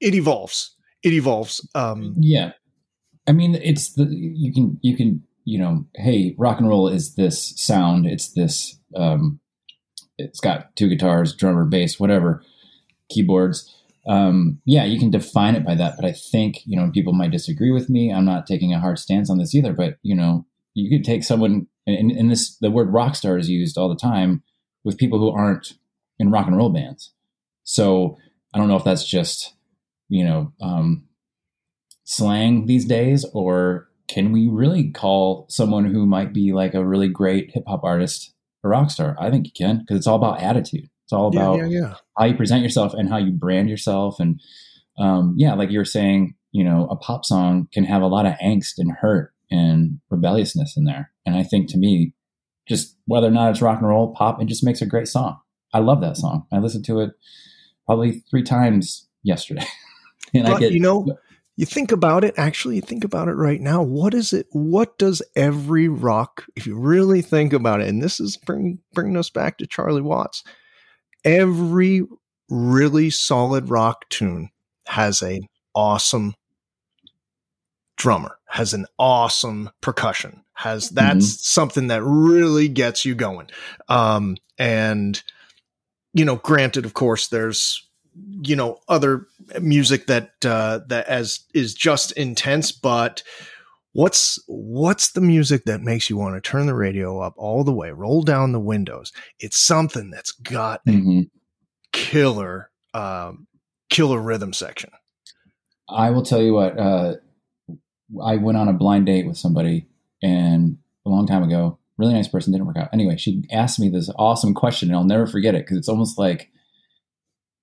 it 0.00 0.14
evolves 0.14 0.74
it 1.02 1.12
evolves 1.12 1.66
um, 1.74 2.14
yeah 2.18 2.52
i 3.26 3.32
mean 3.32 3.54
it's 3.56 3.94
the 3.94 4.04
you 4.04 4.52
can 4.52 4.78
you 4.82 4.96
can 4.96 5.22
you 5.44 5.58
know 5.58 5.84
hey 5.96 6.34
rock 6.38 6.58
and 6.58 6.68
roll 6.68 6.88
is 6.88 7.14
this 7.14 7.52
sound 7.56 8.06
it's 8.06 8.32
this 8.32 8.78
um, 8.96 9.40
it's 10.18 10.40
got 10.40 10.74
two 10.76 10.88
guitars, 10.88 11.34
drummer, 11.34 11.64
bass, 11.64 11.98
whatever, 11.98 12.42
keyboards. 13.10 13.74
Um, 14.06 14.60
yeah, 14.64 14.84
you 14.84 14.98
can 14.98 15.10
define 15.10 15.54
it 15.54 15.64
by 15.64 15.74
that. 15.76 15.94
But 15.96 16.04
I 16.04 16.12
think, 16.12 16.60
you 16.66 16.76
know, 16.76 16.90
people 16.90 17.12
might 17.12 17.30
disagree 17.30 17.70
with 17.70 17.88
me. 17.88 18.12
I'm 18.12 18.24
not 18.24 18.46
taking 18.46 18.72
a 18.72 18.80
hard 18.80 18.98
stance 18.98 19.30
on 19.30 19.38
this 19.38 19.54
either. 19.54 19.72
But, 19.72 19.98
you 20.02 20.14
know, 20.14 20.46
you 20.74 20.90
could 20.90 21.04
take 21.04 21.24
someone, 21.24 21.66
and, 21.86 22.10
and 22.10 22.30
this, 22.30 22.56
the 22.58 22.70
word 22.70 22.92
rock 22.92 23.16
star 23.16 23.38
is 23.38 23.48
used 23.48 23.76
all 23.76 23.88
the 23.88 23.96
time 23.96 24.42
with 24.84 24.98
people 24.98 25.18
who 25.18 25.30
aren't 25.30 25.74
in 26.18 26.30
rock 26.30 26.46
and 26.46 26.56
roll 26.56 26.70
bands. 26.70 27.12
So 27.64 28.16
I 28.54 28.58
don't 28.58 28.68
know 28.68 28.76
if 28.76 28.84
that's 28.84 29.08
just, 29.08 29.54
you 30.08 30.24
know, 30.24 30.52
um, 30.60 31.04
slang 32.04 32.66
these 32.66 32.84
days, 32.84 33.24
or 33.32 33.88
can 34.08 34.32
we 34.32 34.48
really 34.48 34.90
call 34.90 35.46
someone 35.48 35.84
who 35.84 36.06
might 36.06 36.32
be 36.32 36.52
like 36.52 36.74
a 36.74 36.84
really 36.84 37.08
great 37.08 37.50
hip 37.52 37.64
hop 37.66 37.84
artist 37.84 38.34
a 38.64 38.68
rock 38.68 38.90
star? 38.90 39.16
I 39.18 39.30
think 39.30 39.46
you 39.46 39.52
can 39.56 39.78
because 39.78 39.96
it's 39.96 40.06
all 40.06 40.16
about 40.16 40.40
attitude. 40.42 40.88
It's 41.04 41.12
all 41.12 41.28
about 41.28 41.58
yeah, 41.58 41.64
yeah, 41.64 41.80
yeah. 41.80 41.94
how 42.16 42.26
you 42.26 42.34
present 42.34 42.62
yourself 42.62 42.94
and 42.94 43.08
how 43.08 43.18
you 43.18 43.32
brand 43.32 43.68
yourself. 43.68 44.20
And 44.20 44.40
um, 44.98 45.34
yeah, 45.36 45.54
like 45.54 45.70
you 45.70 45.78
were 45.78 45.84
saying, 45.84 46.34
you 46.52 46.64
know, 46.64 46.86
a 46.90 46.96
pop 46.96 47.24
song 47.24 47.68
can 47.72 47.84
have 47.84 48.02
a 48.02 48.06
lot 48.06 48.26
of 48.26 48.34
angst 48.34 48.74
and 48.78 48.92
hurt 48.92 49.31
and 49.52 50.00
rebelliousness 50.10 50.76
in 50.76 50.84
there. 50.84 51.12
And 51.26 51.36
I 51.36 51.42
think 51.42 51.68
to 51.70 51.78
me, 51.78 52.14
just 52.66 52.96
whether 53.04 53.26
or 53.26 53.30
not 53.30 53.50
it's 53.50 53.62
rock 53.62 53.78
and 53.78 53.88
roll, 53.88 54.14
pop, 54.14 54.40
it 54.40 54.46
just 54.46 54.64
makes 54.64 54.80
a 54.80 54.86
great 54.86 55.08
song. 55.08 55.38
I 55.74 55.80
love 55.80 56.00
that 56.00 56.16
song. 56.16 56.46
I 56.52 56.58
listened 56.58 56.86
to 56.86 57.00
it 57.00 57.10
probably 57.86 58.22
three 58.30 58.42
times 58.42 59.08
yesterday. 59.22 59.66
and 60.34 60.44
but, 60.44 60.54
I 60.54 60.58
get, 60.58 60.72
you 60.72 60.80
know, 60.80 61.06
you 61.56 61.66
think 61.66 61.92
about 61.92 62.24
it 62.24 62.34
actually 62.38 62.76
you 62.76 62.80
think 62.80 63.04
about 63.04 63.28
it 63.28 63.34
right 63.34 63.60
now 63.60 63.82
what 63.82 64.14
is 64.14 64.32
it 64.32 64.46
what 64.52 64.96
does 64.96 65.20
every 65.36 65.86
rock 65.86 66.46
if 66.56 66.66
you 66.66 66.74
really 66.74 67.20
think 67.20 67.52
about 67.52 67.82
it 67.82 67.88
and 67.88 68.02
this 68.02 68.18
is 68.18 68.38
bring, 68.38 68.78
bringing 68.94 69.18
us 69.18 69.28
back 69.28 69.58
to 69.58 69.66
charlie 69.66 70.00
watts 70.00 70.42
every 71.26 72.02
really 72.48 73.10
solid 73.10 73.68
rock 73.68 74.08
tune 74.08 74.48
has 74.86 75.20
an 75.20 75.46
awesome 75.74 76.34
drummer 78.02 78.36
has 78.46 78.74
an 78.74 78.84
awesome 78.98 79.70
percussion 79.80 80.42
has 80.54 80.90
that's 80.90 81.26
mm-hmm. 81.26 81.40
something 81.40 81.86
that 81.86 82.02
really 82.02 82.66
gets 82.66 83.04
you 83.04 83.14
going 83.14 83.48
um 83.88 84.36
and 84.58 85.22
you 86.12 86.24
know 86.24 86.34
granted 86.34 86.84
of 86.84 86.94
course 86.94 87.28
there's 87.28 87.88
you 88.42 88.56
know 88.56 88.76
other 88.88 89.28
music 89.60 90.08
that 90.08 90.32
uh, 90.44 90.80
that 90.88 91.06
as 91.06 91.44
is 91.54 91.74
just 91.74 92.10
intense 92.12 92.72
but 92.72 93.22
what's 93.92 94.42
what's 94.48 95.12
the 95.12 95.20
music 95.20 95.64
that 95.66 95.80
makes 95.80 96.10
you 96.10 96.16
want 96.16 96.34
to 96.34 96.40
turn 96.40 96.66
the 96.66 96.74
radio 96.74 97.20
up 97.20 97.34
all 97.36 97.62
the 97.62 97.72
way 97.72 97.92
roll 97.92 98.24
down 98.24 98.50
the 98.50 98.58
windows 98.58 99.12
it's 99.38 99.56
something 99.56 100.10
that's 100.10 100.32
got 100.32 100.84
mm-hmm. 100.86 101.20
a 101.20 101.30
killer 101.92 102.68
um, 102.94 103.46
killer 103.90 104.20
rhythm 104.20 104.52
section 104.52 104.90
i 105.88 106.10
will 106.10 106.24
tell 106.24 106.42
you 106.42 106.52
what 106.52 106.76
uh, 106.76 107.14
i 108.24 108.36
went 108.36 108.58
on 108.58 108.68
a 108.68 108.72
blind 108.72 109.06
date 109.06 109.26
with 109.26 109.36
somebody 109.36 109.86
and 110.22 110.78
a 111.06 111.08
long 111.08 111.26
time 111.26 111.42
ago 111.42 111.78
really 111.98 112.14
nice 112.14 112.28
person 112.28 112.52
didn't 112.52 112.66
work 112.66 112.76
out 112.76 112.88
anyway 112.92 113.16
she 113.16 113.44
asked 113.52 113.78
me 113.78 113.88
this 113.88 114.10
awesome 114.16 114.54
question 114.54 114.88
and 114.88 114.96
i'll 114.96 115.04
never 115.04 115.26
forget 115.26 115.54
it 115.54 115.64
because 115.64 115.76
it's 115.76 115.88
almost 115.88 116.18
like 116.18 116.52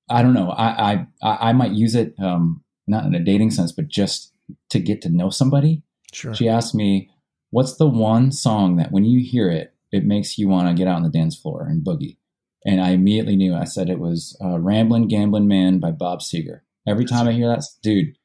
I 0.09 0.21
don't 0.21 0.33
know. 0.33 0.51
I 0.51 1.05
I 1.21 1.37
I 1.49 1.53
might 1.53 1.71
use 1.71 1.95
it 1.95 2.15
um, 2.19 2.63
not 2.87 3.05
in 3.05 3.13
a 3.13 3.19
dating 3.19 3.51
sense, 3.51 3.71
but 3.71 3.87
just 3.87 4.33
to 4.69 4.79
get 4.79 5.01
to 5.03 5.09
know 5.09 5.29
somebody. 5.29 5.83
Sure. 6.11 6.33
She 6.33 6.49
asked 6.49 6.73
me, 6.73 7.09
"What's 7.51 7.75
the 7.75 7.87
one 7.87 8.31
song 8.31 8.77
that 8.77 8.91
when 8.91 9.05
you 9.05 9.23
hear 9.23 9.49
it, 9.49 9.73
it 9.91 10.05
makes 10.05 10.37
you 10.37 10.47
want 10.47 10.67
to 10.67 10.73
get 10.73 10.87
out 10.87 10.95
on 10.95 11.03
the 11.03 11.09
dance 11.09 11.37
floor 11.37 11.65
and 11.67 11.85
boogie?" 11.85 12.17
And 12.65 12.81
I 12.81 12.91
immediately 12.91 13.35
knew. 13.35 13.55
I 13.55 13.65
said 13.65 13.89
it 13.89 13.99
was 13.99 14.35
uh, 14.43 14.59
"Ramblin' 14.59 15.07
Gamblin' 15.07 15.47
Man" 15.47 15.79
by 15.79 15.91
Bob 15.91 16.21
Seger. 16.21 16.61
Every 16.87 17.05
time 17.05 17.27
I 17.27 17.33
hear 17.33 17.47
that, 17.47 17.63
dude, 17.83 18.15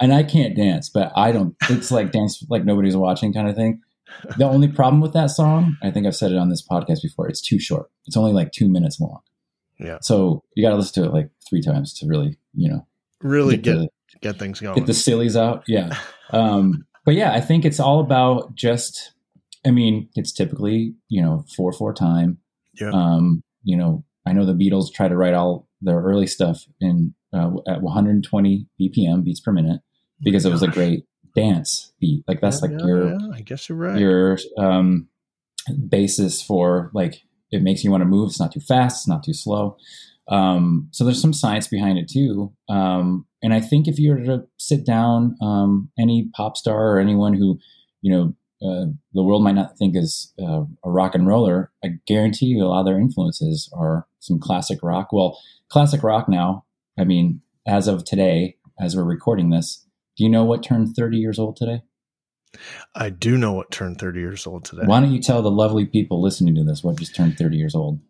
and 0.00 0.12
I 0.12 0.22
can't 0.22 0.56
dance, 0.56 0.88
but 0.88 1.12
I 1.16 1.32
don't. 1.32 1.54
It's 1.70 1.90
like 1.90 2.12
dance 2.12 2.44
like 2.48 2.64
nobody's 2.64 2.96
watching 2.96 3.32
kind 3.32 3.48
of 3.48 3.56
thing. 3.56 3.80
The 4.36 4.44
only 4.44 4.68
problem 4.68 5.00
with 5.00 5.12
that 5.14 5.30
song, 5.30 5.76
I 5.82 5.90
think 5.90 6.06
I've 6.06 6.16
said 6.16 6.32
it 6.32 6.38
on 6.38 6.48
this 6.48 6.66
podcast 6.66 7.02
before, 7.02 7.28
it's 7.28 7.40
too 7.40 7.58
short. 7.58 7.90
It's 8.06 8.16
only 8.16 8.32
like 8.32 8.52
two 8.52 8.68
minutes 8.68 9.00
long. 9.00 9.20
Yeah. 9.78 9.98
So 10.00 10.42
you 10.54 10.64
got 10.64 10.70
to 10.70 10.76
listen 10.76 11.02
to 11.02 11.08
it 11.08 11.12
like 11.12 11.30
three 11.48 11.60
times 11.60 11.92
to 11.98 12.06
really, 12.06 12.38
you 12.54 12.70
know, 12.70 12.86
really 13.20 13.56
get 13.56 13.72
get, 13.72 13.78
the, 13.78 13.88
get 14.20 14.38
things 14.38 14.60
going. 14.60 14.76
Get 14.76 14.86
the 14.86 14.94
sillies 14.94 15.36
out. 15.36 15.64
Yeah. 15.66 15.98
um, 16.30 16.86
but 17.04 17.14
yeah, 17.14 17.32
I 17.32 17.40
think 17.40 17.64
it's 17.64 17.80
all 17.80 18.00
about 18.00 18.54
just. 18.54 19.12
I 19.66 19.72
mean, 19.72 20.08
it's 20.14 20.32
typically 20.32 20.94
you 21.08 21.22
know 21.22 21.44
four 21.56 21.72
four 21.72 21.92
time. 21.92 22.38
Yeah. 22.80 22.90
Um, 22.92 23.42
you 23.64 23.76
know, 23.76 24.04
I 24.24 24.32
know 24.32 24.46
the 24.46 24.52
Beatles 24.52 24.92
try 24.92 25.08
to 25.08 25.16
write 25.16 25.34
all 25.34 25.68
their 25.80 26.00
early 26.00 26.26
stuff 26.26 26.64
in 26.80 27.14
uh, 27.32 27.50
at 27.68 27.82
120 27.82 28.66
BPM 28.80 29.24
beats 29.24 29.40
per 29.40 29.52
minute 29.52 29.80
because 30.22 30.44
it 30.44 30.50
was 30.50 30.62
a 30.62 30.68
great 30.68 31.04
dance 31.34 31.92
beat. 32.00 32.24
Like 32.26 32.40
that's 32.40 32.62
yeah, 32.62 32.68
like 32.68 32.80
yeah, 32.80 32.86
your. 32.86 33.08
Yeah, 33.08 33.28
I 33.34 33.40
guess 33.40 33.68
you're 33.68 33.78
right. 33.78 33.98
Your 33.98 34.38
um, 34.58 35.08
basis 35.88 36.42
for 36.42 36.90
like 36.94 37.22
it 37.50 37.62
makes 37.62 37.84
you 37.84 37.90
want 37.90 38.02
to 38.02 38.06
move. 38.06 38.28
It's 38.30 38.40
not 38.40 38.52
too 38.52 38.60
fast. 38.60 39.00
It's 39.00 39.08
not 39.08 39.22
too 39.22 39.34
slow. 39.34 39.76
Um, 40.28 40.88
so 40.90 41.04
there's 41.04 41.20
some 41.20 41.32
science 41.32 41.68
behind 41.68 41.98
it 41.98 42.08
too. 42.08 42.52
Um, 42.68 43.26
and 43.42 43.54
I 43.54 43.60
think 43.60 43.86
if 43.86 43.98
you 43.98 44.10
were 44.10 44.24
to 44.24 44.46
sit 44.56 44.84
down, 44.84 45.36
um, 45.40 45.90
any 45.98 46.28
pop 46.34 46.56
star 46.56 46.94
or 46.94 46.98
anyone 46.98 47.34
who, 47.34 47.58
you 48.02 48.12
know, 48.12 48.34
uh, 48.62 48.86
the 49.12 49.22
world 49.22 49.44
might 49.44 49.54
not 49.54 49.76
think 49.78 49.94
is 49.94 50.32
uh, 50.42 50.64
a 50.84 50.90
rock 50.90 51.14
and 51.14 51.26
roller, 51.26 51.70
I 51.84 51.90
guarantee 52.06 52.46
you 52.46 52.64
a 52.64 52.66
lot 52.66 52.80
of 52.80 52.86
their 52.86 52.98
influences 52.98 53.70
are 53.76 54.06
some 54.18 54.40
classic 54.40 54.80
rock. 54.82 55.12
Well, 55.12 55.38
classic 55.68 56.02
rock 56.02 56.28
now, 56.28 56.64
I 56.98 57.04
mean, 57.04 57.42
as 57.66 57.86
of 57.86 58.04
today, 58.04 58.56
as 58.80 58.96
we're 58.96 59.04
recording 59.04 59.50
this, 59.50 59.85
do 60.16 60.24
you 60.24 60.30
know 60.30 60.44
what 60.44 60.62
turned 60.62 60.94
30 60.96 61.18
years 61.18 61.38
old 61.38 61.56
today? 61.56 61.82
I 62.94 63.10
do 63.10 63.36
know 63.36 63.52
what 63.52 63.70
turned 63.70 63.98
30 63.98 64.20
years 64.20 64.46
old 64.46 64.64
today. 64.64 64.82
Why 64.84 65.00
don't 65.00 65.12
you 65.12 65.20
tell 65.20 65.42
the 65.42 65.50
lovely 65.50 65.84
people 65.84 66.22
listening 66.22 66.54
to 66.54 66.64
this 66.64 66.82
what 66.82 66.96
just 66.96 67.14
turned 67.14 67.36
30 67.36 67.56
years 67.56 67.74
old? 67.74 68.00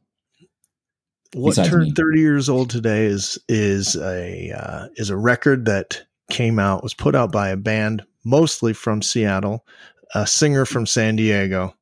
What 1.34 1.56
turned 1.56 1.88
me? 1.88 1.92
30 1.96 2.20
years 2.20 2.48
old 2.48 2.70
today 2.70 3.06
is 3.06 3.38
is 3.48 3.96
a 3.96 4.52
uh, 4.52 4.88
is 4.94 5.10
a 5.10 5.16
record 5.16 5.66
that 5.66 6.02
came 6.30 6.58
out 6.58 6.82
was 6.82 6.94
put 6.94 7.14
out 7.14 7.32
by 7.32 7.48
a 7.48 7.56
band 7.56 8.04
mostly 8.24 8.72
from 8.72 9.02
Seattle, 9.02 9.66
a 10.14 10.26
singer 10.26 10.64
from 10.64 10.86
San 10.86 11.16
Diego, 11.16 11.74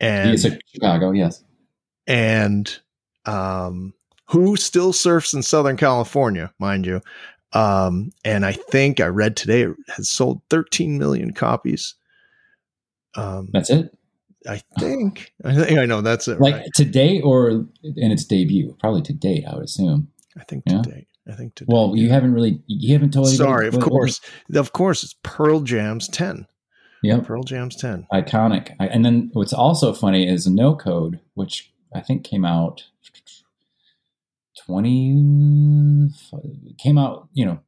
and 0.00 0.38
Chicago, 0.72 1.10
yes, 1.10 1.42
and 2.06 2.78
um, 3.24 3.92
who 4.28 4.56
still 4.56 4.92
surfs 4.92 5.34
in 5.34 5.42
Southern 5.42 5.76
California, 5.76 6.52
mind 6.58 6.86
you. 6.86 7.00
Um, 7.52 8.12
and 8.24 8.44
I 8.44 8.52
think 8.52 9.00
I 9.00 9.06
read 9.06 9.36
today 9.36 9.62
it 9.62 9.76
has 9.96 10.10
sold 10.10 10.42
13 10.50 10.98
million 10.98 11.32
copies. 11.32 11.94
Um, 13.14 13.48
that's 13.52 13.70
it. 13.70 13.96
I 14.48 14.62
think. 14.78 15.32
I 15.44 15.54
think 15.54 15.78
I 15.78 15.86
know 15.86 16.00
that's 16.00 16.28
it. 16.28 16.40
Like 16.40 16.54
right. 16.54 16.74
to 16.74 16.84
date 16.84 17.22
or 17.22 17.48
in 17.48 18.12
its 18.12 18.24
debut? 18.24 18.76
Probably 18.80 19.02
today. 19.02 19.44
I 19.48 19.54
would 19.54 19.64
assume. 19.64 20.08
I 20.38 20.44
think 20.44 20.64
yeah? 20.66 20.82
date. 20.82 21.08
I 21.28 21.32
think 21.32 21.56
to 21.56 21.64
Well, 21.66 21.94
you 21.96 22.10
haven't 22.10 22.32
really. 22.32 22.62
You 22.66 22.92
haven't 22.92 23.12
told. 23.12 23.28
Sorry, 23.28 23.66
of 23.66 23.80
course, 23.80 24.20
of 24.54 24.72
course, 24.72 25.02
it's 25.02 25.16
Pearl 25.22 25.60
Jam's 25.60 26.08
10. 26.08 26.46
Yeah, 27.02 27.20
Pearl 27.20 27.42
Jam's 27.42 27.76
10. 27.76 28.06
Iconic. 28.12 28.74
I, 28.80 28.86
and 28.86 29.04
then 29.04 29.30
what's 29.32 29.52
also 29.52 29.92
funny 29.92 30.28
is 30.28 30.46
No 30.46 30.74
Code, 30.74 31.20
which 31.34 31.72
I 31.94 32.00
think 32.00 32.24
came 32.24 32.44
out 32.44 32.84
20 34.66 36.08
came 36.86 36.98
out, 36.98 37.28
you 37.32 37.44
know, 37.44 37.58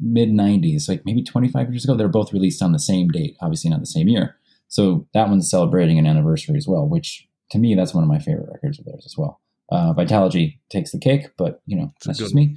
mid 0.00 0.30
90s, 0.30 0.88
like 0.88 1.02
maybe 1.04 1.22
25 1.22 1.70
years 1.70 1.84
ago. 1.84 1.96
They're 1.96 2.08
both 2.08 2.32
released 2.32 2.62
on 2.62 2.72
the 2.72 2.78
same 2.78 3.08
date, 3.08 3.36
obviously 3.40 3.70
not 3.70 3.80
the 3.80 3.86
same 3.86 4.08
year. 4.08 4.36
So 4.68 5.06
that 5.14 5.28
one's 5.28 5.50
celebrating 5.50 5.98
an 5.98 6.06
anniversary 6.06 6.56
as 6.56 6.68
well, 6.68 6.86
which 6.86 7.26
to 7.50 7.58
me, 7.58 7.74
that's 7.74 7.94
one 7.94 8.04
of 8.04 8.08
my 8.08 8.18
favorite 8.18 8.50
records 8.52 8.78
of 8.78 8.84
theirs 8.84 9.04
as 9.06 9.16
well. 9.16 9.40
Uh, 9.70 9.94
Vitalogy 9.94 10.58
takes 10.70 10.92
the 10.92 10.98
cake, 10.98 11.30
but 11.36 11.62
you 11.66 11.76
know, 11.76 11.92
that's 12.04 12.18
just 12.18 12.34
me. 12.34 12.56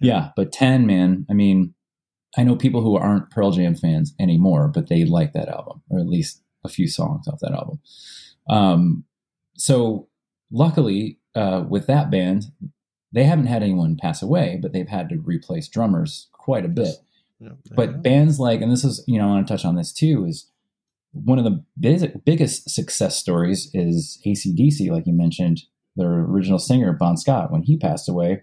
Yeah. 0.00 0.14
yeah, 0.14 0.28
but 0.36 0.52
10, 0.52 0.86
man, 0.86 1.26
I 1.28 1.34
mean, 1.34 1.74
I 2.36 2.44
know 2.44 2.54
people 2.54 2.82
who 2.82 2.96
aren't 2.96 3.30
Pearl 3.30 3.50
Jam 3.50 3.74
fans 3.74 4.14
anymore, 4.20 4.68
but 4.68 4.88
they 4.88 5.04
like 5.04 5.32
that 5.32 5.48
album, 5.48 5.82
or 5.90 5.98
at 5.98 6.06
least 6.06 6.42
a 6.64 6.68
few 6.68 6.86
songs 6.86 7.26
off 7.26 7.40
that 7.40 7.52
album. 7.52 7.80
Um, 8.48 9.04
so 9.56 10.08
luckily, 10.50 11.18
uh, 11.34 11.64
with 11.68 11.86
that 11.86 12.10
band, 12.10 12.44
they 13.12 13.24
haven't 13.24 13.46
had 13.46 13.62
anyone 13.62 13.96
pass 13.96 14.22
away, 14.22 14.58
but 14.60 14.72
they've 14.72 14.88
had 14.88 15.08
to 15.08 15.18
replace 15.18 15.68
drummers 15.68 16.28
quite 16.32 16.64
a 16.64 16.68
bit. 16.68 16.96
Yeah, 17.40 17.50
but 17.74 18.02
bands 18.02 18.38
like, 18.38 18.60
and 18.60 18.70
this 18.70 18.84
is, 18.84 19.02
you 19.06 19.18
know, 19.18 19.24
I 19.24 19.30
want 19.30 19.46
to 19.46 19.52
touch 19.52 19.64
on 19.64 19.76
this 19.76 19.92
too, 19.92 20.26
is 20.26 20.50
one 21.12 21.38
of 21.38 21.44
the 21.44 21.64
biggest 22.24 22.70
success 22.70 23.18
stories 23.18 23.70
is 23.74 24.20
ACDC, 24.26 24.90
like 24.90 25.06
you 25.06 25.12
mentioned, 25.12 25.62
their 25.96 26.12
original 26.12 26.58
singer, 26.58 26.92
Bon 26.92 27.16
Scott, 27.16 27.50
when 27.50 27.62
he 27.62 27.76
passed 27.76 28.08
away, 28.08 28.42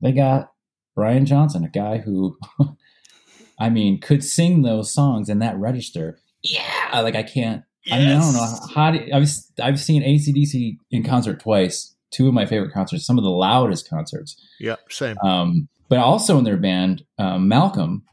they 0.00 0.12
got 0.12 0.52
Brian 0.94 1.26
Johnson, 1.26 1.64
a 1.64 1.68
guy 1.68 1.98
who, 1.98 2.38
I 3.58 3.68
mean, 3.68 4.00
could 4.00 4.24
sing 4.24 4.62
those 4.62 4.92
songs 4.92 5.28
in 5.28 5.40
that 5.40 5.58
register. 5.58 6.18
Yeah, 6.42 7.00
like 7.00 7.14
I 7.14 7.24
can't. 7.24 7.64
Yes. 7.84 7.94
I 7.94 7.98
mean, 7.98 8.08
I 8.08 8.20
don't 8.20 8.34
know 8.34 8.66
how. 8.74 8.90
Do, 8.90 9.12
I've 9.12 9.28
I've 9.62 9.80
seen 9.80 10.02
ACDC 10.02 10.78
in 10.90 11.04
concert 11.04 11.40
twice. 11.40 11.94
Two 12.10 12.28
of 12.28 12.34
my 12.34 12.46
favorite 12.46 12.72
concerts, 12.72 13.06
some 13.06 13.18
of 13.18 13.24
the 13.24 13.30
loudest 13.30 13.88
concerts. 13.88 14.36
Yeah, 14.58 14.76
same. 14.88 15.18
Um, 15.18 15.68
but 15.88 15.98
also 15.98 16.38
in 16.38 16.44
their 16.44 16.56
band, 16.56 17.04
um, 17.18 17.48
Malcolm, 17.48 18.04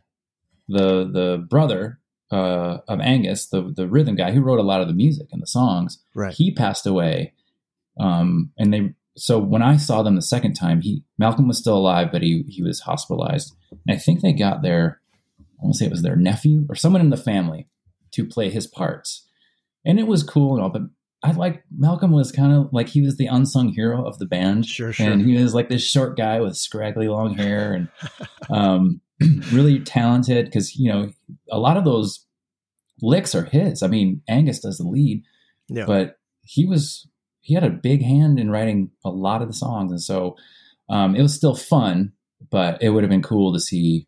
the 0.67 1.09
the 1.11 1.45
brother 1.49 1.99
uh, 2.31 2.79
of 2.87 2.99
Angus, 2.99 3.47
the 3.47 3.73
the 3.75 3.87
rhythm 3.87 4.15
guy 4.15 4.31
who 4.31 4.41
wrote 4.41 4.59
a 4.59 4.63
lot 4.63 4.81
of 4.81 4.87
the 4.87 4.93
music 4.93 5.27
and 5.31 5.41
the 5.41 5.47
songs, 5.47 5.99
right. 6.13 6.33
he 6.33 6.53
passed 6.53 6.85
away. 6.85 7.33
Um, 7.99 8.51
and 8.57 8.73
they 8.73 8.93
so 9.17 9.39
when 9.39 9.61
I 9.61 9.77
saw 9.77 10.03
them 10.03 10.15
the 10.15 10.21
second 10.21 10.53
time, 10.53 10.81
he 10.81 11.03
Malcolm 11.17 11.47
was 11.47 11.57
still 11.57 11.77
alive, 11.77 12.09
but 12.11 12.21
he 12.21 12.43
he 12.47 12.61
was 12.61 12.81
hospitalized. 12.81 13.55
And 13.71 13.95
I 13.95 13.99
think 13.99 14.21
they 14.21 14.33
got 14.33 14.61
their 14.61 15.01
I 15.39 15.63
want 15.63 15.75
to 15.75 15.79
say 15.79 15.85
it 15.85 15.91
was 15.91 16.03
their 16.03 16.17
nephew 16.17 16.65
or 16.69 16.75
someone 16.75 17.01
in 17.01 17.09
the 17.09 17.17
family 17.17 17.67
to 18.11 18.25
play 18.25 18.49
his 18.49 18.67
parts, 18.67 19.27
and 19.85 19.99
it 19.99 20.07
was 20.07 20.23
cool 20.23 20.55
and 20.55 20.63
all. 20.63 20.69
But 20.69 20.83
I 21.25 21.31
like 21.31 21.63
Malcolm 21.75 22.11
was 22.11 22.31
kind 22.31 22.53
of 22.53 22.69
like 22.71 22.87
he 22.87 23.01
was 23.01 23.17
the 23.17 23.25
unsung 23.25 23.69
hero 23.69 24.05
of 24.05 24.19
the 24.19 24.27
band, 24.27 24.67
sure, 24.67 24.93
sure. 24.93 25.09
And 25.09 25.25
he 25.25 25.41
was 25.41 25.55
like 25.55 25.69
this 25.69 25.83
short 25.83 26.15
guy 26.15 26.39
with 26.39 26.55
scraggly 26.55 27.07
long 27.07 27.33
hair 27.33 27.73
and 27.73 27.89
um, 28.49 29.01
really 29.51 29.79
talented 29.79 30.45
because 30.45 30.75
you 30.75 30.91
know 30.91 31.11
a 31.49 31.57
lot 31.57 31.77
of 31.77 31.83
those 31.83 32.25
licks 33.01 33.33
are 33.33 33.45
his. 33.45 33.81
I 33.81 33.87
mean, 33.87 34.21
Angus 34.29 34.59
does 34.59 34.77
the 34.77 34.87
lead, 34.87 35.23
yeah. 35.67 35.85
but 35.85 36.19
he 36.43 36.65
was 36.65 37.07
he 37.41 37.55
had 37.55 37.63
a 37.63 37.71
big 37.71 38.03
hand 38.03 38.39
in 38.39 38.51
writing 38.51 38.91
a 39.03 39.09
lot 39.09 39.41
of 39.41 39.47
the 39.47 39.53
songs, 39.53 39.91
and 39.91 40.01
so 40.01 40.35
um, 40.89 41.15
it 41.15 41.23
was 41.23 41.33
still 41.33 41.55
fun. 41.55 42.13
But 42.51 42.83
it 42.83 42.89
would 42.89 43.03
have 43.03 43.09
been 43.09 43.23
cool 43.23 43.51
to 43.53 43.59
see 43.59 44.07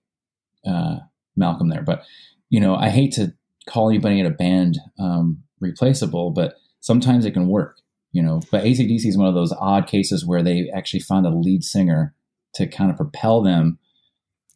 uh, 0.68 0.98
Malcolm 1.36 1.70
there. 1.70 1.82
But 1.82 2.04
you 2.50 2.60
know, 2.60 2.76
I 2.76 2.90
hate 2.90 3.14
to 3.14 3.34
call 3.68 3.90
anybody 3.90 4.20
in 4.20 4.28
a 4.28 4.32
band 4.32 4.78
um, 5.00 5.44
replaceable, 5.60 6.30
but 6.30 6.54
sometimes 6.88 7.26
it 7.26 7.32
can 7.32 7.48
work. 7.48 7.78
You 8.14 8.24
know, 8.24 8.42
but 8.52 8.64
ACDC 8.64 9.06
is 9.06 9.18
one 9.18 9.28
of 9.28 9.36
those 9.36 9.54
odd 9.60 9.86
cases 9.86 10.26
where 10.26 10.42
they 10.42 10.72
actually 10.74 11.02
found 11.02 11.28
a 11.28 11.30
lead 11.30 11.64
singer 11.64 12.16
to 12.56 12.66
kind 12.66 12.90
of 12.90 12.98
propel 12.98 13.44
them 13.44 13.78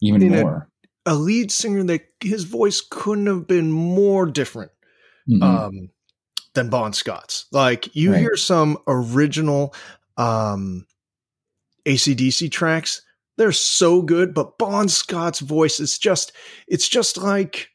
even 0.02 0.28
more 0.30 0.72
a 1.06 1.16
lead 1.16 1.52
singer 1.52 1.84
that 1.84 2.02
his 2.22 2.44
voice 2.44 2.82
couldn't 2.82 3.28
have 3.28 3.48
been 3.48 3.72
more 3.72 4.26
different 4.26 4.72
mm-hmm. 5.30 5.42
um, 5.42 5.90
than 6.54 6.70
Bon 6.70 6.94
Scott's. 6.94 7.46
Like 7.52 7.96
you 7.96 8.12
right. 8.12 8.20
hear 8.20 8.36
some 8.36 8.78
original 8.88 9.74
um, 10.18 10.86
ACDC 11.86 12.52
tracks, 12.52 13.02
they're 13.38 13.52
so 13.52 14.02
good, 14.02 14.34
but 14.34 14.58
Bon 14.58 14.88
Scott's 14.88 15.40
voice 15.40 15.80
is 15.80 15.98
just 15.98 16.32
it's 16.68 16.88
just 16.88 17.18
like 17.18 17.70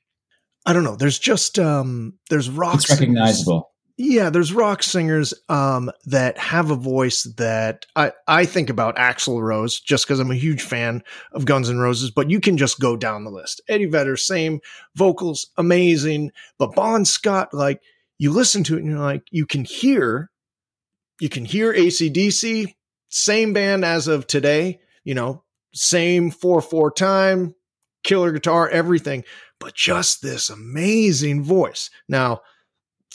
I 0.65 0.73
don't 0.73 0.85
know. 0.85 0.97
There's 0.97 1.19
just 1.19 1.59
um 1.59 2.15
there's 2.31 2.51
rock. 2.51 2.77
It's 2.77 2.91
recognizable. 2.91 3.73
Yeah, 3.99 4.29
there's 4.29 4.53
rock 4.53 4.83
singers 4.83 5.33
um, 5.49 5.91
that 6.05 6.37
have 6.37 6.71
a 6.71 6.77
voice 6.77 7.23
that 7.39 7.87
I, 7.97 8.13
I 8.29 8.45
think 8.45 8.69
about 8.69 8.97
Axl 8.97 9.43
Rose 9.43 9.81
just 9.81 10.07
because 10.07 10.21
I'm 10.21 10.31
a 10.31 10.35
huge 10.35 10.61
fan 10.61 11.03
of 11.33 11.47
Guns 11.47 11.71
N' 11.71 11.79
Roses, 11.79 12.11
but 12.11 12.29
you 12.29 12.39
can 12.39 12.59
just 12.59 12.79
go 12.79 12.95
down 12.95 13.25
the 13.25 13.31
list. 13.31 13.63
Eddie 13.69 13.87
Vedder, 13.87 14.19
same 14.19 14.61
vocals, 14.95 15.47
amazing. 15.57 16.31
But 16.59 16.75
Bon 16.75 17.07
Scott, 17.07 17.55
like 17.55 17.81
you 18.19 18.33
listen 18.33 18.63
to 18.65 18.77
it 18.77 18.81
and 18.81 18.91
you're 18.91 18.99
like, 18.99 19.25
you 19.31 19.47
can 19.47 19.65
hear, 19.65 20.31
you 21.19 21.31
can 21.31 21.47
hear 21.47 21.73
ACDC, 21.73 22.75
same 23.09 23.55
band 23.55 23.83
as 23.83 24.09
of 24.09 24.27
today, 24.27 24.79
you 25.05 25.15
know, 25.15 25.43
same 25.73 26.31
4 26.31 26.61
4 26.61 26.91
time, 26.91 27.55
killer 28.05 28.33
guitar, 28.33 28.69
everything, 28.69 29.25
but 29.59 29.75
just 29.75 30.21
this 30.21 30.51
amazing 30.51 31.43
voice. 31.43 31.89
Now, 32.11 32.43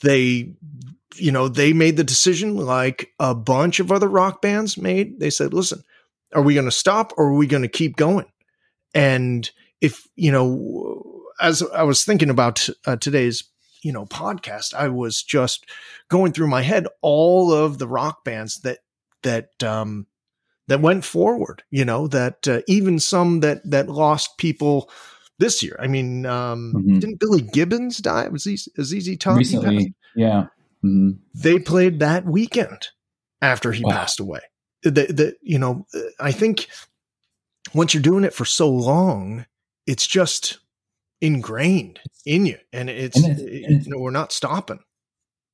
they 0.01 0.53
you 1.15 1.31
know 1.31 1.47
they 1.47 1.73
made 1.73 1.97
the 1.97 2.03
decision 2.03 2.55
like 2.55 3.11
a 3.19 3.35
bunch 3.35 3.79
of 3.79 3.91
other 3.91 4.07
rock 4.07 4.41
bands 4.41 4.77
made. 4.77 5.19
They 5.19 5.29
said 5.29 5.53
listen 5.53 5.83
are 6.33 6.41
we 6.41 6.53
going 6.53 6.65
to 6.65 6.71
stop 6.71 7.11
or 7.17 7.27
are 7.27 7.35
we 7.35 7.47
going 7.47 7.63
to 7.63 7.67
keep 7.67 7.97
going? 7.97 8.25
And 8.93 9.49
if 9.81 10.07
you 10.15 10.31
know 10.31 11.23
as 11.41 11.63
i 11.73 11.83
was 11.83 12.05
thinking 12.05 12.29
about 12.29 12.69
uh, 12.85 12.95
today's 12.95 13.43
you 13.81 13.91
know 13.91 14.05
podcast 14.05 14.73
i 14.75 14.87
was 14.87 15.21
just 15.23 15.65
going 16.07 16.31
through 16.31 16.47
my 16.47 16.61
head 16.61 16.87
all 17.01 17.51
of 17.51 17.79
the 17.79 17.87
rock 17.87 18.23
bands 18.23 18.61
that 18.61 18.79
that 19.23 19.61
um 19.63 20.05
that 20.67 20.81
went 20.81 21.03
forward 21.03 21.63
you 21.71 21.83
know 21.83 22.07
that 22.07 22.47
uh, 22.47 22.61
even 22.67 22.99
some 22.99 23.41
that 23.41 23.59
that 23.69 23.89
lost 23.89 24.37
people 24.37 24.89
this 25.41 25.63
year. 25.63 25.75
I 25.79 25.87
mean, 25.87 26.25
um, 26.25 26.73
mm-hmm. 26.75 26.99
didn't 26.99 27.19
Billy 27.19 27.41
Gibbons 27.41 27.97
die? 27.97 28.29
Was 28.29 28.45
he 28.45 28.55
ZZ 28.55 29.17
Top 29.17 29.37
recently? 29.37 29.93
Yeah, 30.15 30.45
mm-hmm. 30.85 31.11
they 31.33 31.59
played 31.59 31.99
that 31.99 32.25
weekend 32.25 32.89
after 33.41 33.71
he 33.71 33.83
wow. 33.83 33.91
passed 33.91 34.19
away. 34.19 34.39
The, 34.83 34.91
the, 34.91 35.35
you 35.41 35.59
know, 35.59 35.85
I 36.19 36.31
think 36.31 36.67
once 37.73 37.93
you're 37.93 38.03
doing 38.03 38.23
it 38.23 38.33
for 38.33 38.45
so 38.45 38.69
long, 38.69 39.45
it's 39.85 40.07
just 40.07 40.59
ingrained 41.19 41.99
in 42.25 42.45
you, 42.45 42.57
and 42.71 42.89
it's, 42.89 43.17
and 43.21 43.31
it's, 43.31 43.41
it, 43.41 43.63
and 43.65 43.85
you 43.85 43.91
know, 43.91 43.99
we're 43.99 44.11
not 44.11 44.31
stopping. 44.31 44.79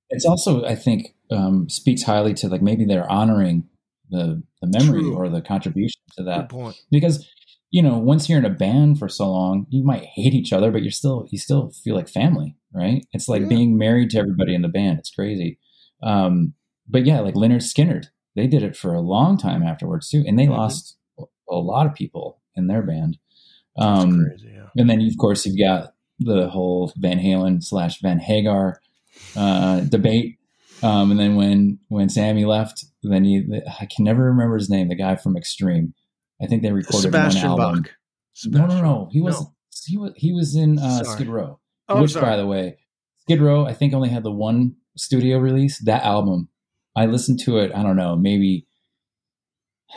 It's 0.09 0.25
also, 0.25 0.65
I 0.65 0.75
think, 0.75 1.15
um, 1.31 1.69
speaks 1.69 2.03
highly 2.03 2.33
to 2.35 2.47
like 2.47 2.61
maybe 2.61 2.85
they're 2.85 3.09
honoring 3.09 3.67
the 4.09 4.43
the 4.61 4.67
memory 4.67 5.01
True. 5.01 5.15
or 5.15 5.29
the 5.29 5.41
contribution 5.41 6.01
to 6.17 6.23
that 6.23 6.49
because 6.91 7.27
you 7.69 7.81
know, 7.81 7.97
once 7.97 8.29
you're 8.29 8.39
in 8.39 8.45
a 8.45 8.49
band 8.49 8.97
for 8.97 9.09
so 9.09 9.29
long, 9.29 9.65
you 9.69 9.83
might 9.83 10.05
hate 10.05 10.33
each 10.33 10.53
other, 10.53 10.71
but 10.71 10.83
you're 10.83 10.91
still 10.91 11.27
you 11.29 11.37
still 11.37 11.71
feel 11.71 11.95
like 11.95 12.07
family, 12.07 12.55
right? 12.73 13.05
It's 13.11 13.27
like 13.27 13.41
yeah. 13.41 13.47
being 13.47 13.77
married 13.77 14.09
to 14.11 14.19
everybody 14.19 14.55
in 14.55 14.61
the 14.61 14.69
band. 14.69 14.99
It's 14.99 15.11
crazy. 15.11 15.59
Um, 16.01 16.53
but 16.87 17.05
yeah, 17.05 17.19
like 17.19 17.35
Lynyrd 17.35 17.61
Skynyrd, 17.61 18.05
they 18.35 18.47
did 18.47 18.63
it 18.63 18.77
for 18.77 18.93
a 18.93 19.01
long 19.01 19.37
time 19.37 19.63
afterwards 19.63 20.09
too, 20.09 20.23
and 20.25 20.39
they 20.39 20.43
mm-hmm. 20.43 20.53
lost 20.53 20.97
a 21.49 21.55
lot 21.55 21.85
of 21.85 21.93
people 21.93 22.39
in 22.55 22.67
their 22.67 22.81
band. 22.81 23.17
Um, 23.77 24.25
crazy, 24.25 24.53
yeah. 24.53 24.67
And 24.77 24.89
then 24.89 25.01
of 25.01 25.17
course 25.17 25.45
you've 25.45 25.59
got 25.59 25.93
the 26.19 26.49
whole 26.49 26.93
Van 26.97 27.19
Halen 27.19 27.63
slash 27.63 27.99
Van 28.01 28.19
Hagar 28.19 28.81
uh, 29.35 29.81
debate. 29.81 30.39
Um, 30.83 31.11
and 31.11 31.19
then 31.19 31.35
when 31.35 31.79
when 31.89 32.07
Sammy 32.07 32.45
left, 32.45 32.85
then 33.03 33.25
he 33.25 33.43
I 33.79 33.87
can 33.87 34.05
never 34.05 34.23
remember 34.23 34.57
his 34.57 34.69
name, 34.69 34.87
the 34.87 34.95
guy 34.95 35.15
from 35.15 35.35
Extreme 35.35 35.93
I 36.41 36.47
think 36.47 36.61
they 36.61 36.71
recorded 36.71 37.01
Sebastian 37.01 37.51
one 37.51 37.61
album. 37.61 37.81
Bach. 37.81 37.91
Sebastian. 38.33 38.69
No, 38.69 38.75
no, 38.75 38.81
no. 38.81 39.09
He 39.11 39.21
was 39.21 39.39
no. 39.39 39.53
he 39.85 39.97
was 39.97 40.11
he 40.15 40.33
was 40.33 40.55
in 40.55 40.79
uh, 40.79 41.03
Skid 41.03 41.27
Row. 41.27 41.59
Oh, 41.89 42.01
which, 42.01 42.11
sorry. 42.11 42.25
by 42.25 42.37
the 42.37 42.45
way, 42.45 42.77
Skid 43.21 43.41
Row 43.41 43.65
I 43.65 43.73
think 43.73 43.93
only 43.93 44.09
had 44.09 44.23
the 44.23 44.31
one 44.31 44.75
studio 44.95 45.39
release. 45.39 45.79
That 45.79 46.03
album, 46.03 46.49
I 46.95 47.05
listened 47.05 47.39
to 47.41 47.57
it. 47.57 47.71
I 47.73 47.83
don't 47.83 47.95
know, 47.95 48.15
maybe 48.15 48.67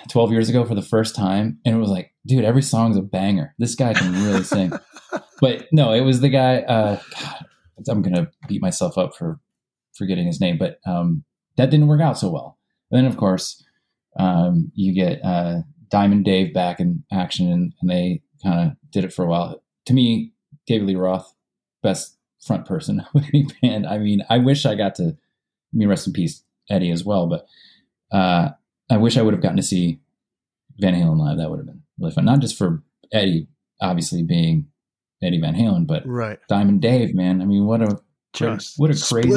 twelve 0.09 0.33
years 0.33 0.49
ago 0.49 0.65
for 0.65 0.75
the 0.75 0.83
first 0.83 1.15
time, 1.15 1.59
and 1.65 1.75
it 1.75 1.79
was 1.79 1.91
like, 1.91 2.13
dude, 2.27 2.45
every 2.45 2.63
song's 2.63 2.97
a 2.97 3.03
banger. 3.03 3.55
This 3.59 3.75
guy 3.75 3.95
can 3.95 4.13
really 4.25 4.43
sing. 4.43 4.73
But 5.41 5.69
no, 5.73 5.93
it 5.93 6.03
was 6.03 6.21
the 6.21 6.29
guy. 6.29 6.59
Uh, 6.59 7.01
God, 7.19 7.45
I'm 7.89 8.03
gonna 8.03 8.31
beat 8.47 8.61
myself 8.61 8.99
up 8.99 9.17
for 9.17 9.41
forgetting 9.97 10.27
his 10.27 10.41
name, 10.41 10.59
but 10.59 10.79
um, 10.87 11.25
that 11.57 11.71
didn't 11.71 11.87
work 11.89 12.01
out 12.01 12.19
so 12.19 12.31
well. 12.31 12.59
And 12.91 12.99
then, 12.99 13.11
of 13.11 13.17
course, 13.17 13.65
um, 14.19 14.71
you 14.75 14.95
get 14.95 15.25
uh, 15.25 15.61
Diamond 15.91 16.25
Dave 16.25 16.55
back 16.55 16.81
in 16.81 17.05
action, 17.13 17.51
and, 17.51 17.73
and 17.81 17.91
they 17.91 18.23
kind 18.43 18.71
of 18.71 18.91
did 18.91 19.05
it 19.05 19.13
for 19.13 19.25
a 19.25 19.29
while. 19.29 19.63
To 19.87 19.93
me, 19.93 20.33
David 20.67 20.87
Lee 20.87 20.95
Roth, 20.95 21.35
best 21.83 22.17
front 22.45 22.67
person 22.67 23.01
of 23.15 23.25
any 23.33 23.47
band. 23.63 23.87
I 23.87 23.99
mean, 23.99 24.23
I 24.29 24.39
wish 24.39 24.67
I 24.67 24.75
got 24.75 24.95
to. 24.97 25.05
I 25.05 25.77
mean, 25.77 25.89
rest 25.89 26.07
in 26.07 26.13
peace, 26.13 26.43
Eddie 26.69 26.91
as 26.91 27.05
well. 27.05 27.29
But 27.29 27.47
uh, 28.17 28.51
I 28.91 28.97
wish 28.97 29.17
I 29.17 29.23
would 29.23 29.35
have 29.35 29.43
gotten 29.43 29.57
to 29.57 29.63
see 29.63 30.01
Van 30.79 30.95
Halen 30.95 31.19
live. 31.19 31.39
That 31.39 31.51
would 31.51 31.61
have 31.61 31.67
been 31.67 31.83
really 31.99 32.13
fun, 32.13 32.25
not 32.25 32.41
just 32.41 32.59
for 32.59 32.83
Eddie 33.13 33.47
obviously 33.81 34.23
being 34.23 34.67
Eddie 35.23 35.41
Van 35.41 35.55
Halen, 35.55 35.87
but 35.87 36.07
right. 36.07 36.39
Diamond 36.49 36.81
Dave, 36.83 37.15
man. 37.15 37.41
I 37.41 37.45
mean, 37.45 37.67
what 37.67 37.83
a 37.83 38.01
Just 38.33 38.79
what 38.79 38.91
a 38.91 38.95
crazy 38.95 39.31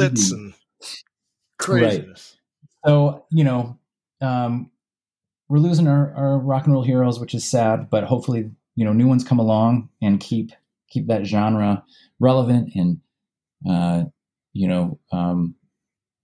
craziness. 1.58 2.36
Right. 2.84 2.86
So 2.86 3.24
you 3.30 3.44
know, 3.44 3.78
um, 4.20 4.70
we're 5.48 5.58
losing 5.58 5.86
our, 5.86 6.14
our 6.14 6.38
rock 6.38 6.64
and 6.64 6.72
roll 6.72 6.82
heroes, 6.82 7.20
which 7.20 7.34
is 7.34 7.48
sad. 7.48 7.88
But 7.90 8.04
hopefully, 8.04 8.50
you 8.76 8.84
know, 8.84 8.92
new 8.92 9.06
ones 9.06 9.24
come 9.24 9.38
along 9.38 9.88
and 10.02 10.20
keep 10.20 10.52
keep 10.90 11.06
that 11.08 11.26
genre 11.26 11.84
relevant 12.20 12.70
and 12.74 13.00
uh, 13.68 14.04
you 14.52 14.68
know 14.68 14.98
um, 15.12 15.54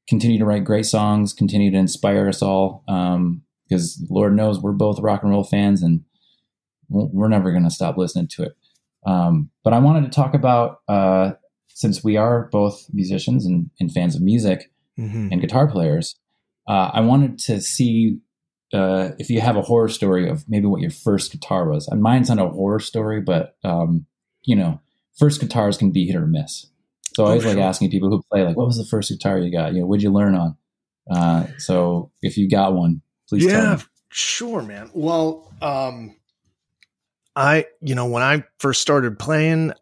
continue 0.08 0.38
to 0.38 0.44
write 0.44 0.64
great 0.64 0.86
songs, 0.86 1.32
continue 1.32 1.70
to 1.70 1.78
inspire 1.78 2.28
us 2.28 2.42
all. 2.42 2.82
Because 2.86 3.98
um, 4.00 4.06
Lord 4.10 4.34
knows 4.34 4.60
we're 4.60 4.72
both 4.72 5.00
rock 5.00 5.22
and 5.22 5.30
roll 5.30 5.44
fans, 5.44 5.82
and 5.82 6.02
we're 6.88 7.28
never 7.28 7.50
going 7.50 7.64
to 7.64 7.70
stop 7.70 7.96
listening 7.96 8.28
to 8.28 8.42
it. 8.44 8.52
Um, 9.06 9.50
but 9.64 9.72
I 9.72 9.78
wanted 9.78 10.04
to 10.04 10.10
talk 10.10 10.34
about 10.34 10.80
uh, 10.88 11.32
since 11.68 12.04
we 12.04 12.16
are 12.16 12.48
both 12.52 12.86
musicians 12.92 13.46
and, 13.46 13.70
and 13.80 13.90
fans 13.90 14.14
of 14.14 14.22
music 14.22 14.70
mm-hmm. 14.98 15.28
and 15.30 15.40
guitar 15.40 15.66
players. 15.66 16.16
Uh, 16.68 16.90
I 16.92 17.00
wanted 17.00 17.38
to 17.40 17.60
see 17.60 18.18
uh, 18.72 19.10
if 19.18 19.30
you 19.30 19.40
have 19.40 19.56
a 19.56 19.62
horror 19.62 19.88
story 19.88 20.28
of 20.28 20.44
maybe 20.48 20.66
what 20.66 20.80
your 20.80 20.90
first 20.90 21.32
guitar 21.32 21.68
was. 21.68 21.88
And 21.88 22.02
mine's 22.02 22.28
not 22.28 22.38
a 22.38 22.48
horror 22.48 22.80
story, 22.80 23.20
but 23.20 23.56
um, 23.64 24.06
you 24.44 24.56
know, 24.56 24.80
first 25.18 25.40
guitars 25.40 25.76
can 25.76 25.90
be 25.90 26.06
hit 26.06 26.16
or 26.16 26.26
miss. 26.26 26.66
So 27.14 27.24
I 27.24 27.26
oh, 27.26 27.30
always 27.30 27.44
like 27.44 27.58
asking 27.58 27.90
people 27.90 28.08
who 28.08 28.22
play, 28.30 28.44
like, 28.44 28.56
what 28.56 28.66
was 28.66 28.78
the 28.78 28.84
first 28.84 29.10
guitar 29.10 29.38
you 29.38 29.50
got? 29.50 29.74
You 29.74 29.80
know, 29.80 29.86
what'd 29.86 30.02
you 30.02 30.12
learn 30.12 30.34
on? 30.34 30.56
Uh, 31.10 31.46
so 31.58 32.12
if 32.22 32.36
you 32.36 32.48
got 32.48 32.74
one, 32.74 33.02
please. 33.28 33.46
Tell 33.46 33.60
me. 33.60 33.68
Yeah, 33.68 33.82
sure, 34.10 34.62
man. 34.62 34.90
Well, 34.92 35.52
um, 35.60 36.14
I, 37.34 37.66
you 37.80 37.94
know, 37.94 38.06
when 38.06 38.22
I 38.22 38.44
first 38.58 38.80
started 38.80 39.18
playing, 39.18 39.72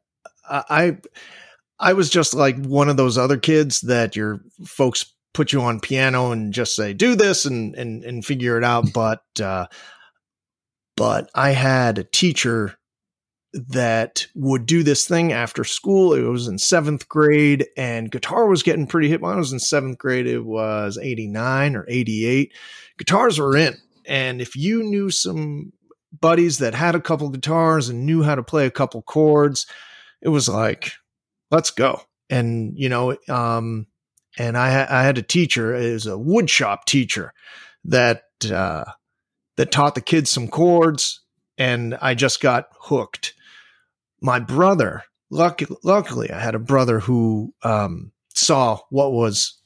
I, 0.49 0.97
I 1.79 1.93
was 1.93 2.09
just 2.09 2.33
like 2.33 2.57
one 2.65 2.89
of 2.89 2.97
those 2.97 3.19
other 3.19 3.37
kids 3.37 3.83
that 3.83 4.17
your 4.17 4.41
folks 4.65 5.13
put 5.35 5.53
you 5.53 5.61
on 5.61 5.81
piano 5.81 6.33
and 6.33 6.53
just 6.53 6.75
say 6.75 6.93
do 6.93 7.15
this 7.15 7.45
and 7.45 7.75
and 7.75 8.05
and 8.05 8.25
figure 8.25 8.59
it 8.59 8.65
out. 8.65 8.93
But 8.93 9.23
uh, 9.41 9.67
but 10.97 11.31
I 11.35 11.51
had 11.51 11.99
a 11.99 12.05
teacher 12.05 12.79
that 13.53 14.27
would 14.35 14.67
do 14.67 14.83
this 14.83 15.07
thing 15.07 15.33
after 15.33 15.65
school. 15.65 16.13
It 16.13 16.23
was 16.23 16.49
in 16.49 16.59
seventh 16.59 17.09
grade, 17.09 17.67
and 17.77 18.11
guitar 18.11 18.47
was 18.47 18.63
getting 18.63 18.87
pretty 18.87 19.09
hit. 19.09 19.21
When 19.21 19.33
I 19.33 19.37
was 19.37 19.53
in 19.53 19.59
seventh 19.59 19.99
grade, 19.99 20.27
it 20.27 20.45
was 20.45 20.99
89 21.01 21.77
or 21.77 21.87
88. 21.89 22.53
Guitars 22.99 23.39
were 23.39 23.57
in. 23.57 23.77
And 24.07 24.41
if 24.41 24.57
you 24.57 24.83
knew 24.83 25.11
some 25.11 25.73
buddies 26.19 26.59
that 26.59 26.75
had 26.75 26.95
a 26.95 27.01
couple 27.01 27.29
guitars 27.29 27.89
and 27.89 28.07
knew 28.07 28.23
how 28.23 28.35
to 28.35 28.43
play 28.43 28.67
a 28.67 28.71
couple 28.71 29.03
chords, 29.03 29.67
it 30.23 30.29
was 30.29 30.49
like, 30.49 30.93
let's 31.51 31.71
go. 31.71 32.03
And, 32.31 32.75
you 32.77 32.89
know, 32.89 33.17
um, 33.29 33.87
and 34.39 34.57
I, 34.57 34.87
I 34.89 35.03
had 35.03 35.19
a 35.19 35.23
teacher, 35.23 35.73
was 35.73 36.07
a 36.07 36.11
woodshop 36.11 36.85
teacher 36.87 37.35
that, 37.85 38.23
uh, 38.51 38.85
that 39.57 39.73
taught 39.73 39.95
the 39.95 40.01
kids 40.01 40.31
some 40.31 40.49
chords 40.49 41.21
and 41.59 41.99
I 42.01 42.15
just 42.15 42.41
got 42.41 42.69
hooked 42.81 43.35
my 44.21 44.39
brother, 44.41 45.05
luck, 45.31 45.61
luckily, 45.83 46.31
I 46.31 46.41
had 46.41 46.55
a 46.55 46.61
brother 46.61 47.01
who 47.01 47.55
um, 47.63 48.13
saw 48.35 48.81
what 48.91 49.13
was 49.13 49.59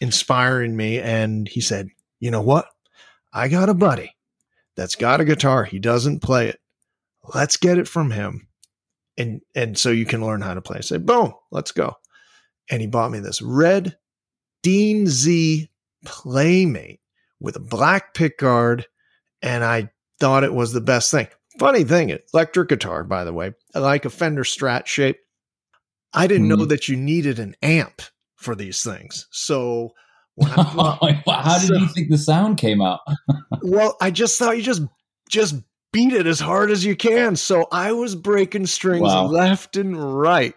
inspiring 0.00 0.76
me, 0.76 1.00
and 1.00 1.48
he 1.48 1.60
said, 1.60 1.88
"You 2.20 2.30
know 2.30 2.42
what? 2.42 2.66
I 3.32 3.48
got 3.48 3.68
a 3.68 3.74
buddy 3.74 4.14
that's 4.76 4.94
got 4.94 5.20
a 5.20 5.24
guitar. 5.24 5.64
He 5.64 5.78
doesn't 5.78 6.22
play 6.22 6.48
it. 6.48 6.60
Let's 7.34 7.56
get 7.56 7.78
it 7.78 7.88
from 7.88 8.10
him, 8.10 8.48
and 9.16 9.40
and 9.54 9.76
so 9.76 9.90
you 9.90 10.06
can 10.06 10.24
learn 10.24 10.42
how 10.42 10.54
to 10.54 10.62
play." 10.62 10.78
I 10.78 10.82
said, 10.82 11.06
"Boom, 11.06 11.34
let's 11.50 11.72
go." 11.72 11.94
And 12.70 12.80
he 12.80 12.86
bought 12.86 13.12
me 13.12 13.20
this 13.20 13.42
red 13.42 13.96
Dean 14.66 15.06
Z 15.06 15.70
Playmate 16.04 16.98
with 17.38 17.54
a 17.54 17.60
black 17.60 18.14
pickguard, 18.14 18.82
and 19.40 19.62
I 19.62 19.90
thought 20.18 20.42
it 20.42 20.52
was 20.52 20.72
the 20.72 20.80
best 20.80 21.12
thing. 21.12 21.28
Funny 21.56 21.84
thing, 21.84 22.18
electric 22.34 22.70
guitar, 22.70 23.04
by 23.04 23.22
the 23.22 23.32
way, 23.32 23.54
I 23.76 23.78
like 23.78 24.04
a 24.04 24.10
Fender 24.10 24.42
Strat 24.42 24.86
shape. 24.86 25.20
I 26.12 26.26
didn't 26.26 26.48
mm. 26.48 26.58
know 26.58 26.64
that 26.64 26.88
you 26.88 26.96
needed 26.96 27.38
an 27.38 27.54
amp 27.62 28.02
for 28.34 28.56
these 28.56 28.82
things. 28.82 29.28
So 29.30 29.92
when 30.34 30.50
I, 30.50 31.22
how 31.28 31.58
did 31.60 31.68
so, 31.68 31.74
you 31.76 31.86
think 31.86 32.10
the 32.10 32.18
sound 32.18 32.58
came 32.58 32.82
out? 32.82 33.02
well, 33.62 33.96
I 34.00 34.10
just 34.10 34.36
thought 34.36 34.56
you 34.56 34.64
just 34.64 34.82
just 35.28 35.54
beat 35.92 36.12
it 36.12 36.26
as 36.26 36.40
hard 36.40 36.72
as 36.72 36.84
you 36.84 36.96
can. 36.96 37.36
So 37.36 37.68
I 37.70 37.92
was 37.92 38.16
breaking 38.16 38.66
strings 38.66 39.02
wow. 39.02 39.26
left 39.26 39.76
and 39.76 39.96
right, 39.96 40.56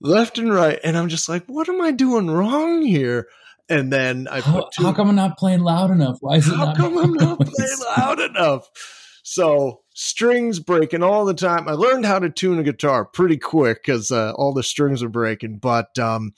left 0.00 0.38
and 0.38 0.52
right, 0.52 0.78
and 0.82 0.96
I'm 0.96 1.08
just 1.08 1.28
like, 1.28 1.44
what 1.46 1.68
am 1.68 1.80
I 1.80 1.90
doing 1.90 2.30
wrong 2.30 2.82
here? 2.82 3.28
And 3.68 3.92
then 3.92 4.26
I 4.28 4.40
put 4.40 4.44
how, 4.44 4.70
two, 4.72 4.82
how 4.82 4.92
come 4.92 5.08
I'm 5.08 5.16
not 5.16 5.38
playing 5.38 5.60
loud 5.60 5.90
enough? 5.90 6.18
Why 6.20 6.36
is 6.36 6.48
it 6.48 6.56
how 6.56 6.66
not 6.66 6.76
come 6.76 6.98
I'm 6.98 7.12
not 7.12 7.38
playing 7.38 7.78
loud 7.96 8.20
enough? 8.20 8.68
So 9.22 9.82
strings 9.94 10.58
breaking 10.58 11.04
all 11.04 11.24
the 11.24 11.34
time. 11.34 11.68
I 11.68 11.72
learned 11.72 12.04
how 12.04 12.18
to 12.18 12.30
tune 12.30 12.58
a 12.58 12.64
guitar 12.64 13.04
pretty 13.04 13.36
quick 13.36 13.84
because 13.84 14.10
uh, 14.10 14.32
all 14.32 14.52
the 14.52 14.64
strings 14.64 15.02
are 15.04 15.08
breaking. 15.08 15.58
But 15.58 15.96
um, 15.98 16.34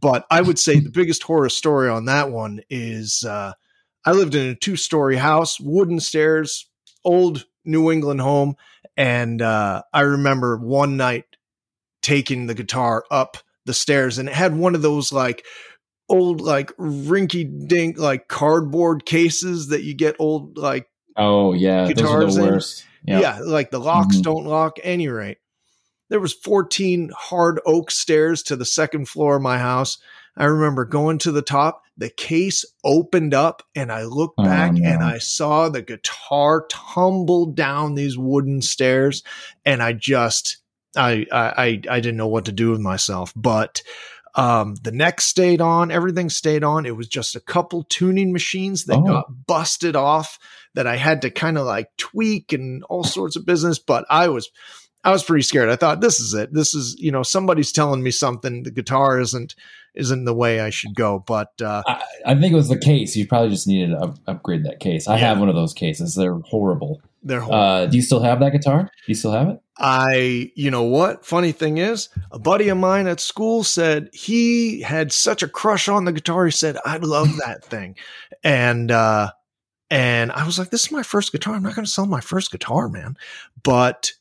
but 0.00 0.26
I 0.30 0.40
would 0.40 0.58
say 0.58 0.78
the 0.78 0.90
biggest 0.90 1.24
horror 1.24 1.48
story 1.48 1.88
on 1.88 2.04
that 2.04 2.30
one 2.30 2.60
is 2.70 3.24
uh, 3.24 3.52
I 4.04 4.12
lived 4.12 4.34
in 4.34 4.46
a 4.48 4.54
two 4.54 4.76
story 4.76 5.16
house, 5.16 5.58
wooden 5.58 5.98
stairs, 5.98 6.68
old 7.04 7.46
New 7.64 7.90
England 7.90 8.20
home, 8.20 8.54
and 8.96 9.42
uh, 9.42 9.82
I 9.92 10.02
remember 10.02 10.56
one 10.56 10.96
night 10.96 11.24
taking 12.02 12.46
the 12.46 12.54
guitar 12.54 13.04
up 13.10 13.36
the 13.66 13.74
stairs, 13.74 14.18
and 14.18 14.28
it 14.28 14.34
had 14.34 14.56
one 14.56 14.74
of 14.74 14.82
those 14.82 15.12
like 15.12 15.44
old 16.08 16.40
like 16.40 16.76
rinky 16.76 17.68
dink 17.68 17.98
like 17.98 18.26
cardboard 18.26 19.06
cases 19.06 19.68
that 19.68 19.84
you 19.84 19.94
get 19.94 20.16
old 20.18 20.58
like 20.58 20.88
Oh 21.16 21.52
yeah, 21.52 21.86
guitars 21.86 22.36
those 22.36 22.38
are 22.38 22.42
the 22.42 22.52
worst. 22.52 22.84
Yep. 23.04 23.22
Yeah, 23.22 23.38
like 23.40 23.70
the 23.70 23.80
locks 23.80 24.16
mm-hmm. 24.16 24.22
don't 24.22 24.46
lock. 24.46 24.78
Any 24.82 25.08
rate, 25.08 25.38
there 26.08 26.20
was 26.20 26.32
14 26.32 27.10
hard 27.14 27.60
oak 27.66 27.90
stairs 27.90 28.42
to 28.44 28.56
the 28.56 28.64
second 28.64 29.08
floor 29.08 29.36
of 29.36 29.42
my 29.42 29.58
house. 29.58 29.98
I 30.36 30.44
remember 30.44 30.84
going 30.84 31.18
to 31.18 31.32
the 31.32 31.42
top. 31.42 31.82
The 31.96 32.08
case 32.08 32.64
opened 32.84 33.34
up, 33.34 33.62
and 33.74 33.92
I 33.92 34.04
looked 34.04 34.36
oh, 34.38 34.44
back 34.44 34.72
no. 34.72 34.88
and 34.88 35.02
I 35.02 35.18
saw 35.18 35.68
the 35.68 35.82
guitar 35.82 36.66
tumble 36.70 37.46
down 37.46 37.94
these 37.94 38.16
wooden 38.16 38.62
stairs, 38.62 39.22
and 39.64 39.82
I 39.82 39.92
just 39.92 40.58
I 40.96 41.26
I 41.32 41.80
I 41.88 42.00
didn't 42.00 42.16
know 42.16 42.28
what 42.28 42.46
to 42.46 42.52
do 42.52 42.70
with 42.70 42.80
myself, 42.80 43.32
but. 43.36 43.82
Um, 44.36 44.76
the 44.80 44.92
neck 44.92 45.20
stayed 45.20 45.60
on, 45.60 45.90
everything 45.90 46.30
stayed 46.30 46.62
on. 46.62 46.86
It 46.86 46.96
was 46.96 47.08
just 47.08 47.34
a 47.34 47.40
couple 47.40 47.82
tuning 47.82 48.32
machines 48.32 48.84
that 48.84 48.98
oh. 48.98 49.02
got 49.02 49.46
busted 49.48 49.96
off 49.96 50.38
that 50.74 50.86
I 50.86 50.94
had 50.94 51.22
to 51.22 51.30
kind 51.30 51.58
of 51.58 51.66
like 51.66 51.88
tweak 51.96 52.52
and 52.52 52.84
all 52.84 53.02
sorts 53.02 53.34
of 53.34 53.44
business. 53.44 53.80
But 53.80 54.04
I 54.08 54.28
was, 54.28 54.48
I 55.02 55.10
was 55.10 55.24
pretty 55.24 55.42
scared. 55.42 55.68
I 55.68 55.74
thought 55.74 56.00
this 56.00 56.20
is 56.20 56.32
it. 56.32 56.54
This 56.54 56.74
is, 56.74 56.94
you 56.96 57.10
know, 57.10 57.24
somebody's 57.24 57.72
telling 57.72 58.04
me 58.04 58.12
something. 58.12 58.62
The 58.62 58.70
guitar 58.70 59.18
isn't, 59.18 59.56
isn't 59.94 60.24
the 60.24 60.34
way 60.34 60.60
I 60.60 60.70
should 60.70 60.94
go. 60.94 61.22
But 61.26 61.52
uh, 61.60 61.82
I, 61.86 62.02
I 62.26 62.34
think 62.34 62.52
it 62.52 62.56
was 62.56 62.68
the 62.68 62.78
case. 62.78 63.16
You 63.16 63.26
probably 63.26 63.50
just 63.50 63.66
needed 63.66 63.90
to 63.90 63.98
up, 63.98 64.16
upgrade 64.26 64.64
that 64.64 64.80
case. 64.80 65.08
I 65.08 65.14
yeah. 65.14 65.28
have 65.28 65.38
one 65.38 65.48
of 65.48 65.54
those 65.54 65.74
cases. 65.74 66.14
They're 66.14 66.38
horrible. 66.38 67.00
They're 67.22 67.40
horrible. 67.40 67.64
Uh, 67.64 67.86
do 67.86 67.96
you 67.96 68.02
still 68.02 68.20
have 68.20 68.40
that 68.40 68.52
guitar? 68.52 68.84
Do 68.84 68.90
you 69.06 69.14
still 69.14 69.32
have 69.32 69.48
it? 69.48 69.60
I, 69.78 70.52
you 70.54 70.70
know 70.70 70.82
what? 70.82 71.24
Funny 71.24 71.52
thing 71.52 71.78
is, 71.78 72.08
a 72.30 72.38
buddy 72.38 72.68
of 72.68 72.78
mine 72.78 73.06
at 73.06 73.20
school 73.20 73.64
said 73.64 74.10
he 74.12 74.82
had 74.82 75.12
such 75.12 75.42
a 75.42 75.48
crush 75.48 75.88
on 75.88 76.04
the 76.04 76.12
guitar. 76.12 76.44
He 76.44 76.50
said, 76.50 76.76
I 76.84 76.98
love 76.98 77.28
that 77.38 77.64
thing. 77.64 77.96
And, 78.44 78.90
uh, 78.90 79.32
and 79.90 80.30
I 80.32 80.46
was 80.46 80.58
like, 80.58 80.70
this 80.70 80.84
is 80.84 80.92
my 80.92 81.02
first 81.02 81.32
guitar. 81.32 81.54
I'm 81.54 81.62
not 81.62 81.74
going 81.74 81.84
to 81.84 81.90
sell 81.90 82.06
my 82.06 82.20
first 82.20 82.52
guitar, 82.52 82.88
man. 82.88 83.16
But 83.62 84.12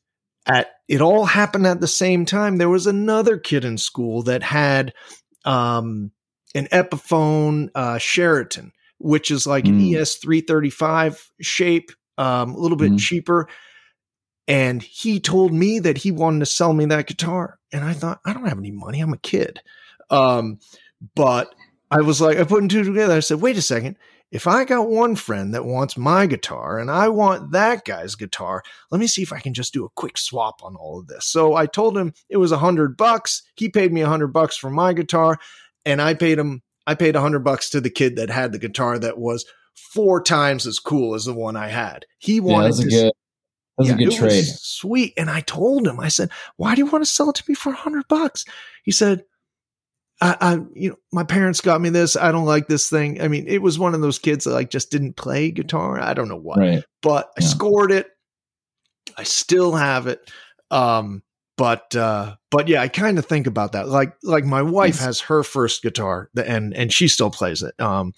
at 0.49 0.71
it 0.87 1.01
all 1.01 1.25
happened 1.25 1.67
at 1.67 1.79
the 1.79 1.87
same 1.87 2.25
time. 2.25 2.57
There 2.57 2.69
was 2.69 2.87
another 2.87 3.37
kid 3.37 3.63
in 3.63 3.77
school 3.77 4.23
that 4.23 4.41
had 4.41 4.93
um, 5.45 6.11
an 6.55 6.67
Epiphone 6.67 7.69
uh, 7.75 7.97
Sheraton, 7.97 8.71
which 8.97 9.31
is 9.31 9.47
like 9.47 9.65
mm. 9.65 9.69
an 9.69 10.01
ES 10.01 10.15
335 10.15 11.31
shape, 11.41 11.91
um, 12.17 12.51
a 12.51 12.57
little 12.57 12.77
bit 12.77 12.91
mm. 12.91 12.99
cheaper. 12.99 13.47
And 14.47 14.81
he 14.81 15.19
told 15.19 15.53
me 15.53 15.79
that 15.79 15.99
he 15.99 16.11
wanted 16.11 16.39
to 16.39 16.45
sell 16.47 16.73
me 16.73 16.85
that 16.85 17.07
guitar. 17.07 17.59
And 17.71 17.83
I 17.83 17.93
thought, 17.93 18.19
I 18.25 18.33
don't 18.33 18.47
have 18.47 18.57
any 18.57 18.71
money. 18.71 18.99
I'm 18.99 19.13
a 19.13 19.17
kid. 19.17 19.61
Um, 20.09 20.59
but 21.15 21.53
I 21.91 22.01
was 22.01 22.19
like, 22.19 22.39
I 22.39 22.43
put 22.43 22.67
two 22.69 22.83
together. 22.83 23.15
I 23.15 23.19
said, 23.19 23.41
wait 23.41 23.57
a 23.57 23.61
second 23.61 23.95
if 24.31 24.45
I 24.45 24.63
got 24.63 24.89
one 24.89 25.15
friend 25.15 25.53
that 25.53 25.65
wants 25.65 25.97
my 25.97 26.27
guitar 26.27 26.77
and 26.77 26.91
I 26.91 27.09
want 27.09 27.51
that 27.51 27.83
guy's 27.83 28.15
guitar, 28.15 28.61
let 28.91 28.99
me 28.99 29.07
see 29.07 29.23
if 29.23 29.33
I 29.33 29.39
can 29.39 29.53
just 29.53 29.73
do 29.73 29.85
a 29.85 29.89
quick 29.89 30.17
swap 30.17 30.63
on 30.63 30.75
all 30.75 30.99
of 30.99 31.07
this. 31.07 31.25
So 31.25 31.55
I 31.55 31.65
told 31.65 31.97
him 31.97 32.13
it 32.29 32.37
was 32.37 32.51
a 32.51 32.57
hundred 32.57 32.95
bucks. 32.95 33.41
He 33.55 33.69
paid 33.69 33.91
me 33.91 34.01
a 34.01 34.07
hundred 34.07 34.27
bucks 34.27 34.55
for 34.55 34.69
my 34.69 34.93
guitar, 34.93 35.39
and 35.85 36.01
I 36.01 36.13
paid 36.13 36.37
him. 36.37 36.61
I 36.85 36.95
paid 36.95 37.15
a 37.15 37.21
hundred 37.21 37.39
bucks 37.39 37.69
to 37.71 37.81
the 37.81 37.89
kid 37.89 38.15
that 38.17 38.29
had 38.29 38.51
the 38.51 38.59
guitar 38.59 38.99
that 38.99 39.17
was 39.17 39.45
four 39.75 40.21
times 40.21 40.67
as 40.67 40.79
cool 40.79 41.15
as 41.15 41.25
the 41.25 41.33
one 41.33 41.55
I 41.55 41.67
had. 41.67 42.05
He 42.19 42.39
wanted 42.39 42.77
yeah, 42.77 42.83
to. 42.83 42.89
Good, 42.89 43.03
That 43.03 43.13
was 43.77 43.87
yeah, 43.87 43.93
a 43.93 43.97
good 43.97 44.11
trade. 44.11 44.45
Sweet. 44.45 45.13
And 45.17 45.29
I 45.29 45.41
told 45.41 45.87
him, 45.87 45.99
I 45.99 46.09
said, 46.09 46.29
why 46.57 46.75
do 46.75 46.79
you 46.79 46.85
want 46.85 47.03
to 47.03 47.09
sell 47.09 47.29
it 47.29 47.35
to 47.37 47.43
me 47.47 47.55
for 47.55 47.71
a 47.71 47.75
hundred 47.75 48.07
bucks? 48.07 48.45
He 48.83 48.91
said, 48.91 49.23
I, 50.21 50.37
I, 50.41 50.59
you 50.73 50.89
know, 50.89 50.95
my 51.13 51.23
parents 51.23 51.61
got 51.61 51.79
me 51.79 51.89
this. 51.89 52.17
I 52.17 52.31
don't 52.31 52.45
like 52.45 52.67
this 52.67 52.89
thing. 52.89 53.21
I 53.21 53.27
mean, 53.27 53.45
it 53.47 53.61
was 53.61 53.79
one 53.79 53.95
of 53.95 54.01
those 54.01 54.19
kids 54.19 54.45
that 54.45 54.51
like 54.51 54.69
just 54.69 54.91
didn't 54.91 55.15
play 55.15 55.51
guitar. 55.51 55.99
I 55.99 56.13
don't 56.13 56.27
know 56.27 56.35
why, 56.35 56.55
right. 56.57 56.83
but 57.01 57.31
I 57.37 57.41
scored 57.41 57.91
it. 57.91 58.07
I 59.17 59.23
still 59.23 59.75
have 59.75 60.07
it. 60.07 60.29
Um, 60.71 61.23
but 61.57 61.93
uh, 61.95 62.35
but 62.51 62.67
yeah, 62.69 62.81
I 62.81 62.87
kind 62.87 63.19
of 63.19 63.25
think 63.25 63.45
about 63.45 63.73
that. 63.73 63.89
Like 63.89 64.13
like 64.23 64.45
my 64.45 64.61
wife 64.61 64.95
yes. 64.95 65.03
has 65.03 65.19
her 65.21 65.43
first 65.43 65.81
guitar, 65.81 66.29
and 66.37 66.73
and 66.73 66.91
she 66.91 67.09
still 67.09 67.29
plays 67.29 67.61
it. 67.63 67.77
Um, 67.81 68.13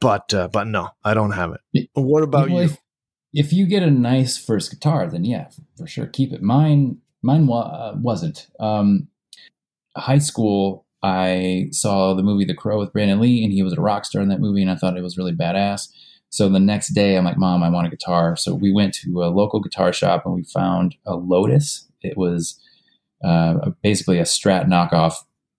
but 0.00 0.34
uh, 0.34 0.48
but 0.48 0.66
no, 0.66 0.88
I 1.04 1.14
don't 1.14 1.30
have 1.30 1.54
it. 1.72 1.88
What 1.94 2.24
about 2.24 2.50
well, 2.50 2.58
you? 2.58 2.64
If, 2.64 2.78
if, 3.32 3.52
you 3.52 3.66
get 3.66 3.84
a 3.84 3.90
nice 3.90 4.36
first 4.36 4.72
guitar, 4.72 5.06
then 5.06 5.24
yeah, 5.24 5.48
for 5.76 5.86
sure, 5.86 6.06
keep 6.06 6.32
it. 6.32 6.42
Mine 6.42 6.98
mine 7.22 7.46
wa- 7.46 7.60
uh, 7.60 7.94
wasn't. 7.96 8.48
Um, 8.58 9.08
high 9.96 10.18
school, 10.18 10.84
I 11.02 11.68
saw 11.72 12.14
the 12.14 12.22
movie 12.22 12.44
The 12.44 12.54
Crow 12.54 12.78
with 12.78 12.92
Brandon 12.92 13.20
Lee, 13.20 13.42
and 13.42 13.52
he 13.52 13.62
was 13.62 13.72
a 13.72 13.80
rock 13.80 14.04
star 14.04 14.22
in 14.22 14.28
that 14.28 14.40
movie, 14.40 14.62
and 14.62 14.70
I 14.70 14.76
thought 14.76 14.96
it 14.96 15.02
was 15.02 15.16
really 15.16 15.32
badass. 15.32 15.88
So 16.30 16.48
the 16.48 16.60
next 16.60 16.90
day, 16.90 17.16
I'm 17.16 17.24
like, 17.24 17.38
Mom, 17.38 17.62
I 17.62 17.68
want 17.68 17.88
a 17.88 17.90
guitar. 17.90 18.36
So 18.36 18.54
we 18.54 18.72
went 18.72 18.94
to 18.94 19.22
a 19.22 19.26
local 19.34 19.60
guitar 19.60 19.92
shop 19.92 20.24
and 20.24 20.34
we 20.34 20.44
found 20.44 20.94
a 21.04 21.16
Lotus. 21.16 21.88
It 22.02 22.16
was 22.16 22.58
uh, 23.24 23.70
basically 23.82 24.18
a 24.18 24.22
Strat 24.22 24.66
knockoff. 24.66 25.14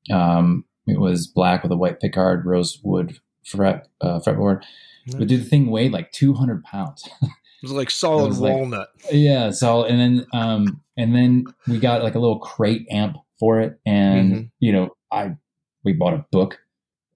Um, 0.10 0.64
it 0.88 1.00
was 1.00 1.28
black 1.28 1.62
with 1.62 1.74
a 1.74 1.78
white 1.78 2.00
pickguard 2.00 2.46
rosewood 2.46 3.20
fret 3.46 3.88
uh, 4.00 4.20
fretboard. 4.20 4.64
Nice. 5.08 5.16
But 5.16 5.28
dude, 5.28 5.42
the 5.42 5.46
thing 5.46 5.70
weighed 5.70 5.92
like 5.92 6.12
200 6.14 6.64
pounds. 6.64 7.08
it 7.22 7.30
was 7.62 7.72
like 7.74 7.92
solid 7.92 8.30
was 8.30 8.40
walnut. 8.40 8.90
Like, 9.04 9.14
yeah, 9.14 9.52
solid. 9.52 9.92
And 9.92 10.00
then 10.00 10.28
um, 10.34 10.82
and 10.98 11.14
then 11.14 11.46
we 11.68 11.80
got 11.80 12.02
like 12.02 12.16
a 12.16 12.20
little 12.20 12.40
crate 12.40 12.88
amp 12.90 13.18
for 13.40 13.60
it, 13.60 13.80
and 13.86 14.34
mm-hmm. 14.34 14.44
you 14.60 14.72
know, 14.72 14.96
I 15.12 15.36
we 15.84 15.94
bought 15.94 16.14
a 16.14 16.26
book. 16.32 16.60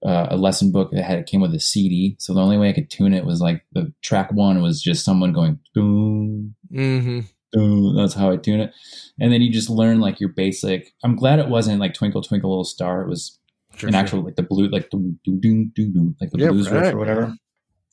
Uh, 0.04 0.26
a 0.30 0.36
lesson 0.36 0.70
book 0.70 0.90
that 0.92 1.02
had 1.02 1.18
it 1.18 1.26
came 1.26 1.40
with 1.40 1.54
a 1.54 1.58
CD, 1.58 2.16
so 2.20 2.34
the 2.34 2.40
only 2.40 2.58
way 2.58 2.68
I 2.68 2.74
could 2.74 2.90
tune 2.90 3.14
it 3.14 3.24
was 3.24 3.40
like 3.40 3.64
the 3.72 3.92
track 4.02 4.30
one 4.30 4.60
was 4.60 4.82
just 4.82 5.04
someone 5.04 5.32
going 5.32 5.58
boom, 5.74 6.54
mm-hmm 6.70 7.20
that's 7.52 8.14
how 8.14 8.30
I 8.30 8.36
tune 8.36 8.60
it. 8.60 8.74
And 9.20 9.32
then 9.32 9.40
you 9.42 9.50
just 9.50 9.70
learn 9.70 10.00
like 10.00 10.20
your 10.20 10.30
basic. 10.30 10.92
I'm 11.02 11.16
glad 11.16 11.38
it 11.38 11.48
wasn't 11.48 11.80
like 11.80 11.94
Twinkle 11.94 12.22
Twinkle 12.22 12.50
Little 12.50 12.64
Star. 12.64 13.02
It 13.02 13.08
was 13.08 13.38
sure, 13.76 13.88
an 13.88 13.94
sure. 13.94 14.00
actual 14.00 14.24
like 14.24 14.36
the 14.36 14.42
blue 14.42 14.68
like 14.68 14.90
the 14.90 14.98
do 15.24 15.38
do 15.40 15.70
do 15.74 15.92
do 15.92 16.14
like 16.20 16.30
the 16.30 16.38
yeah, 16.38 16.50
blues 16.50 16.70
right, 16.70 16.82
riff 16.82 16.94
or 16.94 16.98
whatever. 16.98 17.34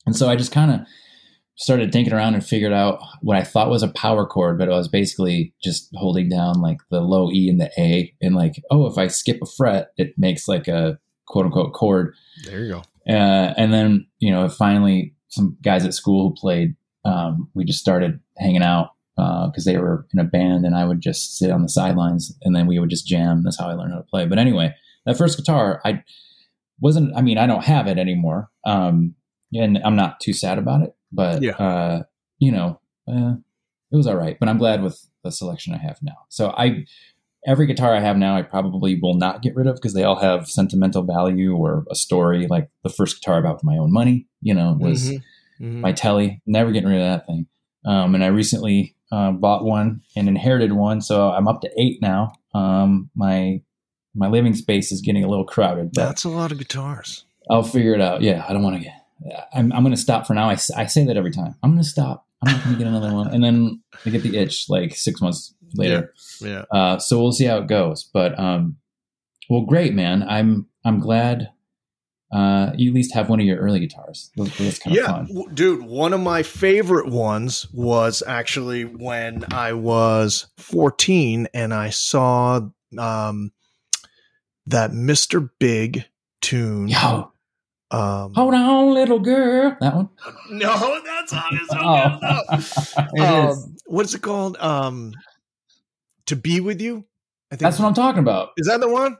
And 0.06 0.14
so 0.14 0.28
I 0.28 0.36
just 0.36 0.52
kind 0.52 0.70
of 0.70 0.80
started 1.56 1.92
thinking 1.92 2.12
around 2.12 2.34
and 2.34 2.44
figured 2.44 2.72
out 2.72 2.98
what 3.22 3.36
I 3.36 3.44
thought 3.44 3.70
was 3.70 3.82
a 3.82 3.88
power 3.88 4.26
chord, 4.26 4.58
but 4.58 4.68
it 4.68 4.72
was 4.72 4.88
basically 4.88 5.54
just 5.62 5.88
holding 5.94 6.28
down 6.28 6.60
like 6.60 6.78
the 6.90 7.00
low 7.00 7.30
E 7.30 7.48
and 7.48 7.60
the 7.60 7.70
A, 7.78 8.12
and 8.20 8.34
like 8.34 8.60
oh, 8.70 8.86
if 8.86 8.98
I 8.98 9.06
skip 9.08 9.38
a 9.42 9.46
fret, 9.46 9.92
it 9.96 10.14
makes 10.16 10.48
like 10.48 10.68
a 10.68 10.98
quote 11.26 11.46
unquote 11.46 11.72
chord. 11.72 12.14
There 12.44 12.60
you 12.60 12.72
go. 12.72 12.82
Uh, 13.08 13.54
and 13.56 13.72
then 13.72 14.06
you 14.18 14.30
know 14.30 14.48
finally 14.48 15.14
some 15.28 15.56
guys 15.62 15.84
at 15.84 15.94
school 15.94 16.28
who 16.28 16.34
played. 16.34 16.76
Um, 17.06 17.50
we 17.52 17.66
just 17.66 17.80
started 17.80 18.18
hanging 18.38 18.62
out 18.62 18.92
because 19.16 19.66
uh, 19.66 19.70
they 19.70 19.78
were 19.78 20.06
in 20.12 20.18
a 20.18 20.24
band 20.24 20.64
and 20.64 20.74
I 20.74 20.84
would 20.84 21.00
just 21.00 21.36
sit 21.36 21.50
on 21.50 21.62
the 21.62 21.68
sidelines 21.68 22.36
and 22.42 22.54
then 22.54 22.66
we 22.66 22.78
would 22.78 22.90
just 22.90 23.06
jam. 23.06 23.42
That's 23.44 23.58
how 23.58 23.68
I 23.68 23.74
learned 23.74 23.92
how 23.92 23.98
to 23.98 24.04
play. 24.04 24.26
But 24.26 24.38
anyway, 24.38 24.74
that 25.06 25.16
first 25.16 25.38
guitar, 25.38 25.80
I 25.84 26.02
wasn't, 26.80 27.16
I 27.16 27.22
mean, 27.22 27.38
I 27.38 27.46
don't 27.46 27.64
have 27.64 27.86
it 27.86 27.98
anymore. 27.98 28.50
Um, 28.66 29.14
and 29.52 29.78
I'm 29.84 29.94
not 29.94 30.18
too 30.18 30.32
sad 30.32 30.58
about 30.58 30.82
it, 30.82 30.93
but, 31.14 31.42
yeah. 31.42 31.52
uh, 31.52 32.02
you 32.38 32.52
know, 32.52 32.80
uh, 33.08 33.34
it 33.92 33.96
was 33.96 34.06
all 34.06 34.16
right. 34.16 34.36
But 34.38 34.48
I'm 34.48 34.58
glad 34.58 34.82
with 34.82 35.06
the 35.22 35.30
selection 35.30 35.74
I 35.74 35.78
have 35.78 35.98
now. 36.02 36.26
So 36.28 36.50
I, 36.50 36.84
every 37.46 37.66
guitar 37.66 37.94
I 37.94 38.00
have 38.00 38.16
now, 38.16 38.36
I 38.36 38.42
probably 38.42 38.98
will 39.00 39.14
not 39.14 39.42
get 39.42 39.54
rid 39.54 39.66
of 39.66 39.76
because 39.76 39.94
they 39.94 40.04
all 40.04 40.20
have 40.20 40.48
sentimental 40.48 41.02
value 41.02 41.54
or 41.54 41.84
a 41.90 41.94
story. 41.94 42.46
Like 42.46 42.70
the 42.82 42.90
first 42.90 43.20
guitar 43.20 43.38
I 43.38 43.40
bought 43.42 43.54
with 43.54 43.64
my 43.64 43.76
own 43.76 43.92
money, 43.92 44.26
you 44.40 44.54
know, 44.54 44.76
was 44.78 45.10
mm-hmm. 45.10 45.64
Mm-hmm. 45.64 45.80
my 45.80 45.92
Telly. 45.92 46.42
Never 46.46 46.72
getting 46.72 46.88
rid 46.88 47.00
of 47.00 47.06
that 47.06 47.26
thing. 47.26 47.46
Um, 47.86 48.14
and 48.14 48.24
I 48.24 48.28
recently 48.28 48.96
uh, 49.12 49.32
bought 49.32 49.64
one 49.64 50.00
and 50.16 50.28
inherited 50.28 50.72
one, 50.72 51.00
so 51.00 51.30
I'm 51.30 51.46
up 51.46 51.60
to 51.60 51.70
eight 51.76 52.00
now. 52.00 52.32
Um, 52.54 53.10
my 53.14 53.60
my 54.14 54.28
living 54.28 54.54
space 54.54 54.90
is 54.90 55.00
getting 55.00 55.24
a 55.24 55.28
little 55.28 55.44
crowded. 55.44 55.90
That's 55.92 56.24
a 56.24 56.28
lot 56.28 56.52
of 56.52 56.58
guitars. 56.58 57.24
I'll 57.50 57.62
figure 57.62 57.94
it 57.94 58.00
out. 58.00 58.22
Yeah, 58.22 58.44
I 58.48 58.52
don't 58.52 58.62
want 58.62 58.76
to 58.76 58.82
get. 58.82 58.93
I'm, 59.54 59.72
I'm 59.72 59.82
going 59.82 59.94
to 59.94 60.00
stop 60.00 60.26
for 60.26 60.34
now. 60.34 60.48
I, 60.48 60.58
I 60.76 60.86
say 60.86 61.04
that 61.04 61.16
every 61.16 61.30
time. 61.30 61.54
I'm 61.62 61.70
going 61.70 61.82
to 61.82 61.88
stop. 61.88 62.26
I'm 62.42 62.52
not 62.52 62.64
going 62.64 62.76
to 62.76 62.78
get 62.78 62.88
another 62.88 63.12
one, 63.14 63.28
and 63.32 63.42
then 63.42 63.82
I 64.04 64.10
get 64.10 64.22
the 64.22 64.36
itch 64.36 64.68
like 64.68 64.94
six 64.94 65.20
months 65.22 65.54
later. 65.74 66.12
Yeah. 66.40 66.48
yeah. 66.48 66.64
Uh, 66.78 66.98
so 66.98 67.20
we'll 67.20 67.32
see 67.32 67.46
how 67.46 67.58
it 67.58 67.68
goes. 67.68 68.04
But 68.12 68.38
um, 68.38 68.76
well, 69.48 69.62
great, 69.62 69.94
man. 69.94 70.22
I'm 70.22 70.66
I'm 70.84 71.00
glad 71.00 71.50
uh, 72.34 72.72
you 72.76 72.90
at 72.90 72.94
least 72.94 73.14
have 73.14 73.28
one 73.28 73.40
of 73.40 73.46
your 73.46 73.58
early 73.58 73.80
guitars. 73.80 74.30
That's 74.36 74.78
kind 74.78 74.96
yeah, 74.96 75.20
of 75.20 75.28
fun. 75.28 75.54
dude. 75.54 75.82
One 75.82 76.12
of 76.12 76.20
my 76.20 76.42
favorite 76.42 77.08
ones 77.08 77.68
was 77.72 78.22
actually 78.26 78.84
when 78.84 79.44
I 79.52 79.72
was 79.72 80.46
14 80.58 81.48
and 81.54 81.72
I 81.72 81.90
saw 81.90 82.60
um, 82.98 83.52
that 84.66 84.90
Mr. 84.90 85.48
Big 85.60 86.06
tune. 86.40 86.88
Yo. 86.88 87.30
Um, 87.94 88.34
Hold 88.34 88.54
on, 88.54 88.94
little 88.94 89.20
girl. 89.20 89.76
That 89.80 89.94
one? 89.94 90.08
No, 90.50 91.00
that's 91.04 91.32
not 91.32 91.52
his 91.52 91.68
oh. 91.72 93.22
um. 93.52 93.76
What's 93.86 94.14
it 94.14 94.22
called? 94.22 94.56
Um, 94.58 95.12
to 96.26 96.36
be 96.36 96.60
with 96.60 96.80
you. 96.80 97.04
I 97.50 97.56
think 97.56 97.62
that's 97.62 97.78
what 97.78 97.86
I'm 97.86 97.94
talking 97.94 98.20
about. 98.20 98.50
Is 98.56 98.66
that 98.66 98.80
the 98.80 98.88
one? 98.88 99.16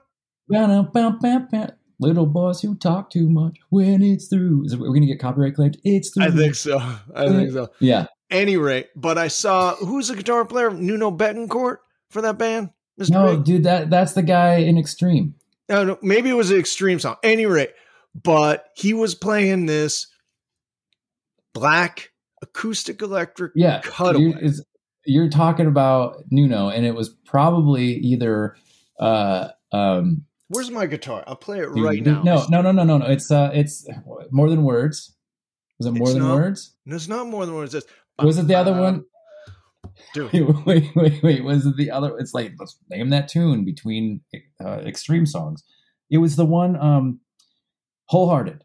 little 2.00 2.26
boys 2.26 2.60
who 2.60 2.74
talk 2.74 3.10
too 3.10 3.28
much 3.30 3.58
when 3.70 4.02
it's 4.02 4.28
through. 4.28 4.64
Is 4.64 4.72
it, 4.72 4.80
we're 4.80 4.88
going 4.88 5.02
to 5.02 5.06
get 5.06 5.20
copyright 5.20 5.54
claimed? 5.54 5.78
It's 5.84 6.10
through. 6.10 6.24
I 6.24 6.30
think 6.30 6.54
so. 6.54 6.78
I 7.14 7.28
think 7.28 7.52
so. 7.52 7.70
Yeah. 7.80 8.06
Any 8.30 8.56
rate, 8.56 8.88
but 8.96 9.18
I 9.18 9.28
saw 9.28 9.76
who's 9.76 10.08
the 10.08 10.16
guitar 10.16 10.44
player? 10.44 10.70
Nuno 10.70 11.10
Bettencourt 11.10 11.76
for 12.10 12.22
that 12.22 12.38
band. 12.38 12.70
Mr. 13.00 13.10
No, 13.10 13.37
dude, 13.37 13.64
that 13.64 13.90
that's 13.90 14.12
the 14.12 14.22
guy 14.22 14.56
in 14.56 14.78
Extreme. 14.78 15.34
No, 15.68 15.84
no, 15.84 15.98
maybe 16.02 16.30
it 16.30 16.34
was 16.34 16.50
an 16.50 16.58
Extreme 16.58 17.00
song. 17.00 17.16
Any 17.22 17.46
rate, 17.46 17.70
but 18.22 18.66
he 18.77 18.94
was 18.94 19.14
playing 19.14 19.66
this 19.66 20.07
black 21.53 22.11
acoustic 22.42 23.03
electric 23.03 23.53
yeah, 23.55 23.81
cutaway. 23.83 24.35
You're, 24.40 24.53
you're 25.07 25.31
talking 25.31 25.66
about 25.66 26.24
Nuno, 26.31 26.68
and 26.68 26.87
it 26.87 26.94
was 26.94 27.09
probably 27.09 27.94
either 27.94 28.57
uh, 28.98 29.48
um, 29.72 30.24
Where's 30.48 30.70
my 30.70 30.87
guitar? 30.87 31.24
I'll 31.27 31.37
play 31.37 31.61
it 31.61 31.66
right 31.66 32.03
now. 32.03 32.22
No, 32.22 32.44
no, 32.48 32.61
no, 32.61 32.70
no, 32.70 32.85
no, 32.85 32.98
no. 32.98 33.07
It's 33.07 33.31
uh, 33.31 33.50
it's 33.55 33.88
more 34.31 34.50
than 34.50 34.62
words. 34.62 35.14
Was 35.79 35.87
it 35.87 35.92
more 35.92 36.09
it's 36.09 36.12
than 36.12 36.22
not, 36.22 36.35
words? 36.35 36.77
No, 36.87 36.96
it's 36.96 37.09
not 37.09 37.27
more 37.27 37.46
than 37.46 37.55
words. 37.55 37.74
It's, 37.74 37.87
was 38.22 38.38
it 38.38 38.46
the 38.46 38.55
other 38.55 38.74
uh, 38.74 38.81
one? 38.81 39.05
Dude. 40.12 40.33
Wait, 40.33 40.57
wait, 40.64 40.96
wait, 40.96 41.22
wait. 41.22 41.44
Was 41.44 41.66
it 41.66 41.77
the 41.77 41.90
other? 41.90 42.16
It's 42.18 42.35
like 42.35 42.53
let's 42.59 42.77
name 42.90 43.11
that 43.11 43.29
tune 43.29 43.64
between 43.64 44.20
uh, 44.64 44.79
extreme 44.79 45.27
songs. 45.27 45.62
It 46.11 46.18
was 46.18 46.37
the 46.37 46.44
one, 46.44 46.77
um, 46.77 47.20
Hole 48.06 48.28
Hearted. 48.28 48.64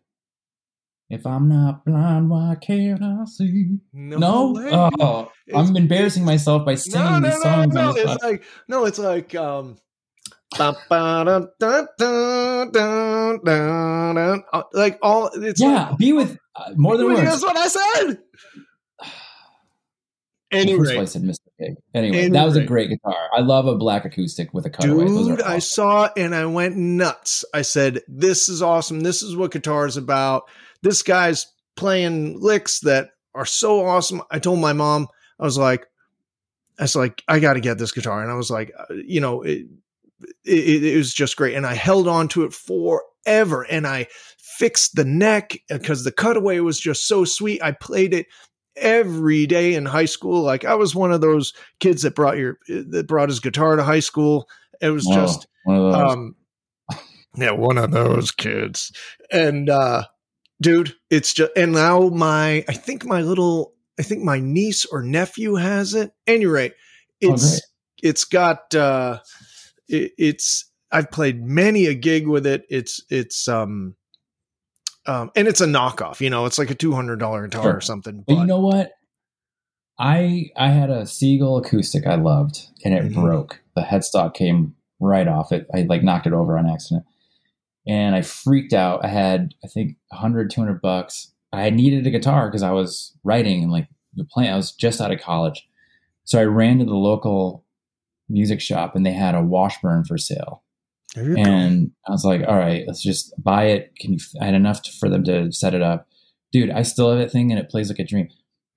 If 1.10 1.26
I'm 1.26 1.50
not 1.50 1.86
blind, 1.86 2.30
why 2.30 2.56
can't 2.62 3.02
I 3.02 3.26
see? 3.26 3.80
No, 3.92 4.52
no? 4.54 4.92
oh, 5.00 5.32
I'm 5.56 5.76
embarrassing 5.76 6.24
myself 6.24 6.66
by 6.66 6.76
singing 6.76 7.04
no, 7.04 7.20
no, 7.20 7.30
these 7.30 7.42
songs. 7.42 7.74
No, 7.74 7.92
no, 7.92 7.98
it's 7.98 8.24
like 8.24 8.44
no, 8.68 8.86
it's 8.86 9.00
like 9.00 9.34
um, 9.34 9.78
like 14.74 15.00
all 15.02 15.30
it's 15.34 15.62
yeah 15.62 15.90
like, 15.90 15.98
be 15.98 16.14
with 16.14 16.38
uh, 16.56 16.72
more 16.76 16.98
than 16.98 17.06
words 17.08 17.22
that's 17.22 17.44
what 17.44 17.56
i 17.56 17.68
said 17.68 18.18
anyway 20.52 20.98
I 20.98 21.06
said 21.06 21.24
Mr. 21.24 21.40
Big. 21.58 21.76
Anyway, 21.94 22.30
that 22.30 22.46
was 22.46 22.56
a 22.56 22.64
great 22.64 22.90
guitar. 22.90 23.30
I 23.36 23.42
love 23.42 23.68
a 23.68 23.76
black 23.76 24.06
acoustic 24.06 24.54
with 24.54 24.66
a 24.66 24.70
cutaway. 24.70 25.06
Dude, 25.06 25.42
awesome. 25.42 25.52
I 25.52 25.60
saw 25.60 26.10
and 26.16 26.34
I 26.34 26.46
went 26.46 26.78
nuts. 26.78 27.46
I 27.54 27.62
said, 27.62 28.02
"This 28.08 28.50
is 28.50 28.62
awesome. 28.62 29.02
This 29.02 29.22
is 29.22 29.36
what 29.36 29.52
guitar 29.52 29.86
is 29.86 29.98
about. 29.98 30.44
This 30.82 31.04
guy's 31.04 31.48
playing 31.76 32.40
licks 32.40 32.80
that 32.82 33.10
are 33.36 33.46
so 33.46 33.86
awesome." 33.86 34.22
I 34.32 34.40
told 34.40 34.60
my 34.60 34.74
mom, 34.74 35.08
I 35.40 35.44
was 35.44 35.58
like, 35.58 35.88
"I 36.80 36.84
was 36.84 36.96
like, 36.96 37.24
I 37.28 37.40
got 37.40 37.54
to 37.54 37.60
get 37.60 37.78
this 37.78 37.92
guitar," 37.92 38.22
and 38.22 38.32
I 38.32 38.36
was 38.36 38.50
like, 38.50 38.72
uh, 38.78 38.94
you 38.94 39.22
know, 39.22 39.42
it, 39.42 39.68
it, 40.46 40.84
it 40.84 40.98
was 40.98 41.14
just 41.14 41.38
great. 41.38 41.56
And 41.56 41.66
I 41.66 41.74
held 41.74 42.08
on 42.08 42.28
to 42.30 42.44
it 42.44 42.54
forever 42.54 43.64
and 43.64 43.86
I 43.86 44.08
fixed 44.38 44.96
the 44.96 45.06
neck 45.06 45.58
because 45.70 46.04
the 46.04 46.12
cutaway 46.12 46.60
was 46.60 46.80
just 46.80 47.08
so 47.08 47.26
sweet. 47.26 47.62
I 47.62 47.72
played 47.72 48.14
it 48.14 48.28
every 48.80 49.46
day 49.46 49.76
in 49.76 49.86
high 49.86 50.06
school. 50.06 50.42
Like 50.42 50.66
I 50.66 50.76
was 50.76 50.96
one 50.96 51.12
of 51.12 51.22
those 51.22 51.54
kids 51.80 52.02
that 52.04 52.16
brought 52.16 52.38
your 52.38 52.58
that 52.68 53.08
brought 53.08 53.30
his 53.30 53.40
guitar 53.40 53.76
to 53.76 53.84
high 53.84 54.00
school. 54.00 54.48
It 54.82 54.90
was 54.90 55.06
Whoa, 55.06 55.16
just 55.16 55.48
um 55.68 56.36
yeah, 57.36 57.52
one 57.52 57.78
of 57.78 57.92
those 57.92 58.32
kids. 58.32 58.92
And 59.32 59.70
uh 59.70 60.04
dude, 60.62 60.96
it's 61.10 61.34
just 61.34 61.52
and 61.56 61.74
now 61.74 62.10
my 62.10 62.64
I 62.68 62.74
think 62.74 63.06
my 63.06 63.22
little 63.22 63.74
I 64.00 64.04
think 64.04 64.24
my 64.24 64.40
niece 64.40 64.86
or 64.86 65.04
nephew 65.04 65.56
has 65.56 65.94
it. 65.94 66.12
Any 66.26 66.46
rate, 66.46 66.74
oh, 67.24 67.34
it's 67.34 67.58
oh, 67.58 67.66
it's 68.02 68.24
got 68.24 68.74
uh, 68.74 69.20
it, 69.90 70.14
it's 70.18 70.72
I've 70.92 71.12
played 71.12 71.44
many 71.44 71.86
a 71.86 71.94
gig 71.94 72.28
with 72.28 72.48
it. 72.48 72.66
It's 72.70 73.04
it's 73.10 73.48
um 73.48 73.96
um 75.10 75.32
and 75.36 75.48
it's 75.48 75.62
a 75.62 75.66
knockoff. 75.66 76.22
You 76.22 76.30
know, 76.30 76.46
it's 76.46 76.58
like 76.58 76.70
a 76.70 76.76
two 76.76 76.94
hundred 76.94 77.20
dollar 77.20 77.48
guitar 77.48 77.64
sure. 77.64 77.78
or 77.78 77.82
something. 77.82 78.24
But, 78.28 78.36
you 78.36 78.46
know 78.46 78.60
what? 78.60 78.94
I 79.98 80.50
I 80.56 80.70
had 80.70 80.90
a 80.90 81.06
Seagull 81.06 81.58
acoustic 81.58 82.08
I 82.08 82.16
loved, 82.16 82.68
and 82.86 82.94
it 82.94 83.04
mm-hmm. 83.04 83.22
broke. 83.22 83.62
The 83.76 83.82
headstock 83.82 84.34
came 84.34 84.76
right 85.00 85.28
off 85.28 85.52
it. 85.52 85.68
I 85.74 85.82
like 85.82 86.04
knocked 86.04 86.28
it 86.28 86.34
over 86.34 86.58
on 86.58 86.70
accident, 86.70 87.06
and 87.86 88.16
I 88.16 88.22
freaked 88.22 88.74
out. 88.74 89.04
I 89.04 89.10
had 89.10 89.56
I 89.64 89.68
think 89.68 89.98
100, 90.10 90.50
200 90.50 90.82
bucks. 90.82 91.34
I 91.52 91.70
needed 91.72 92.06
a 92.06 92.12
guitar 92.12 92.48
because 92.48 92.64
I 92.64 92.72
was 92.72 93.14
writing 93.24 93.64
and 93.64 93.72
like 93.72 93.88
playing. 94.30 94.52
I 94.52 94.56
was 94.56 94.72
just 94.72 95.02
out 95.02 95.12
of 95.12 95.20
college, 95.20 95.68
so 96.24 96.40
I 96.40 96.46
ran 96.46 96.80
to 96.80 96.86
the 96.86 96.96
local 96.96 97.66
music 98.30 98.62
shop, 98.62 98.96
and 98.96 99.06
they 99.06 99.14
had 99.14 99.36
a 99.36 99.44
Washburn 99.44 100.06
for 100.06 100.18
sale. 100.18 100.64
And 101.16 101.92
I 102.08 102.12
was 102.12 102.24
like, 102.24 102.42
all 102.48 102.58
right, 102.58 102.84
let's 102.88 103.02
just 103.02 103.34
buy 103.42 103.66
it. 103.66 103.96
Can 104.00 104.14
you? 104.14 104.20
I 104.42 104.46
had 104.46 104.54
enough 104.54 104.82
to, 104.84 104.92
for 104.92 105.10
them 105.10 105.24
to 105.26 105.52
set 105.52 105.74
it 105.74 105.82
up, 105.82 106.08
dude. 106.52 106.70
I 106.70 106.84
still 106.84 107.10
have 107.10 107.20
that 107.20 107.32
thing, 107.32 107.52
and 107.52 107.60
it 107.60 107.70
plays 107.70 107.90
like 107.90 108.00
a 108.00 108.06
dream. 108.06 108.30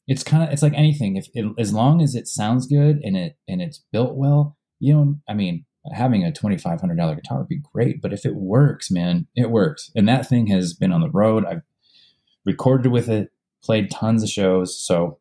It's 0.08 0.24
kind 0.24 0.42
of 0.42 0.50
it's 0.50 0.62
like 0.62 0.74
anything. 0.74 1.16
If 1.16 1.28
it, 1.34 1.46
as 1.58 1.72
long 1.72 2.02
as 2.02 2.14
it 2.14 2.26
sounds 2.26 2.66
good 2.66 3.00
and 3.04 3.16
it 3.16 3.36
and 3.46 3.60
it's 3.62 3.82
built 3.92 4.16
well 4.16 4.56
you 4.82 4.92
know 4.92 5.16
i 5.28 5.32
mean 5.32 5.64
having 5.92 6.24
a 6.24 6.30
$2500 6.30 7.16
guitar 7.16 7.38
would 7.38 7.48
be 7.48 7.60
great 7.72 8.00
but 8.00 8.12
if 8.12 8.24
it 8.26 8.36
works 8.36 8.90
man 8.90 9.26
it 9.34 9.50
works. 9.50 9.90
And 9.96 10.08
that 10.08 10.28
thing 10.28 10.48
has 10.48 10.74
been 10.74 10.92
on 10.92 11.00
the 11.00 11.10
road. 11.10 11.44
I've 11.44 11.62
recorded 12.44 12.92
with 12.92 13.08
it 13.08 13.30
played 13.64 13.90
tons 13.90 14.22
of 14.22 14.28
shows. 14.28 14.78
So 14.78 15.18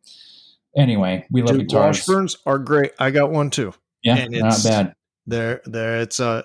anyway 0.76 1.26
we 1.32 1.41
love 1.41 1.58
Dude, 1.58 1.69
guitars. 1.69 2.02
Washburns 2.02 2.38
are 2.45 2.60
great. 2.60 2.91
I 3.00 3.12
got 3.12 3.32
one 3.32 3.50
too. 3.50 3.74
Yeah 4.04 4.17
and 4.17 4.32
not 4.32 4.63
bad. 4.63 4.95
there 5.26 5.62
there 5.65 6.02
it's 6.02 6.19
a 6.19 6.43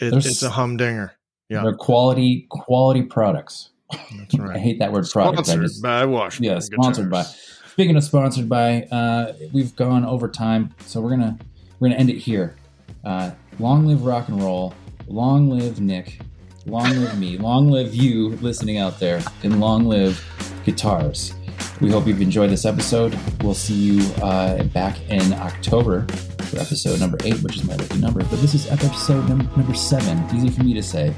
it, 0.00 0.14
it's 0.14 0.42
a 0.42 0.50
humdinger 0.50 1.14
yeah 1.48 1.62
they're 1.62 1.74
quality 1.74 2.46
quality 2.50 3.02
products 3.02 3.70
that's 4.18 4.38
right. 4.38 4.56
I 4.56 4.58
hate 4.58 4.78
that 4.78 4.92
word 4.92 5.08
product. 5.10 5.46
Sponsored 5.46 5.62
just, 5.62 5.82
by 5.82 6.04
Washburn. 6.04 6.44
Yeah, 6.44 6.58
sponsored 6.58 7.10
by. 7.10 7.22
Speaking 7.22 7.96
of 7.96 8.04
sponsored 8.04 8.48
by, 8.48 8.82
uh, 8.84 9.34
we've 9.52 9.74
gone 9.74 10.04
over 10.04 10.28
time, 10.28 10.74
so 10.86 11.00
we're 11.00 11.10
gonna 11.10 11.38
we're 11.78 11.88
gonna 11.88 12.00
end 12.00 12.10
it 12.10 12.18
here. 12.18 12.56
Uh, 13.04 13.32
long 13.58 13.86
live 13.86 14.04
rock 14.04 14.28
and 14.28 14.42
roll. 14.42 14.74
Long 15.06 15.50
live 15.50 15.80
Nick. 15.80 16.20
Long 16.66 16.88
live 16.90 17.18
me. 17.18 17.36
Long 17.36 17.70
live 17.70 17.94
you 17.94 18.30
listening 18.36 18.78
out 18.78 18.98
there, 18.98 19.22
and 19.42 19.60
long 19.60 19.84
live 19.84 20.24
guitars. 20.64 21.34
We 21.80 21.90
hope 21.90 22.06
you've 22.06 22.22
enjoyed 22.22 22.50
this 22.50 22.64
episode. 22.64 23.18
We'll 23.42 23.54
see 23.54 23.74
you 23.74 24.14
uh, 24.22 24.62
back 24.64 24.98
in 25.10 25.32
October 25.34 26.06
for 26.44 26.58
episode 26.58 27.00
number 27.00 27.18
eight, 27.24 27.42
which 27.42 27.56
is 27.56 27.64
my 27.64 27.74
lucky 27.74 27.98
number. 27.98 28.20
But 28.20 28.40
this 28.40 28.54
is 28.54 28.70
episode 28.70 29.28
number, 29.28 29.44
number 29.56 29.74
seven. 29.74 30.24
Easy 30.36 30.50
for 30.50 30.62
me 30.62 30.74
to 30.74 30.82
say. 30.82 31.14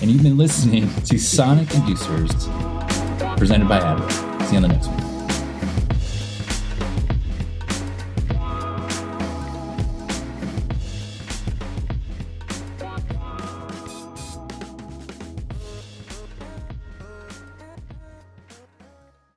And 0.00 0.10
you've 0.10 0.22
been 0.22 0.38
listening 0.38 0.88
to 1.04 1.18
Sonic 1.18 1.68
Inducers, 1.68 3.36
presented 3.36 3.68
by 3.68 3.78
Adler. 3.78 4.10
See 4.46 4.52
you 4.52 4.56
on 4.56 4.62
the 4.62 4.68
next 4.68 4.88
one. 4.88 5.03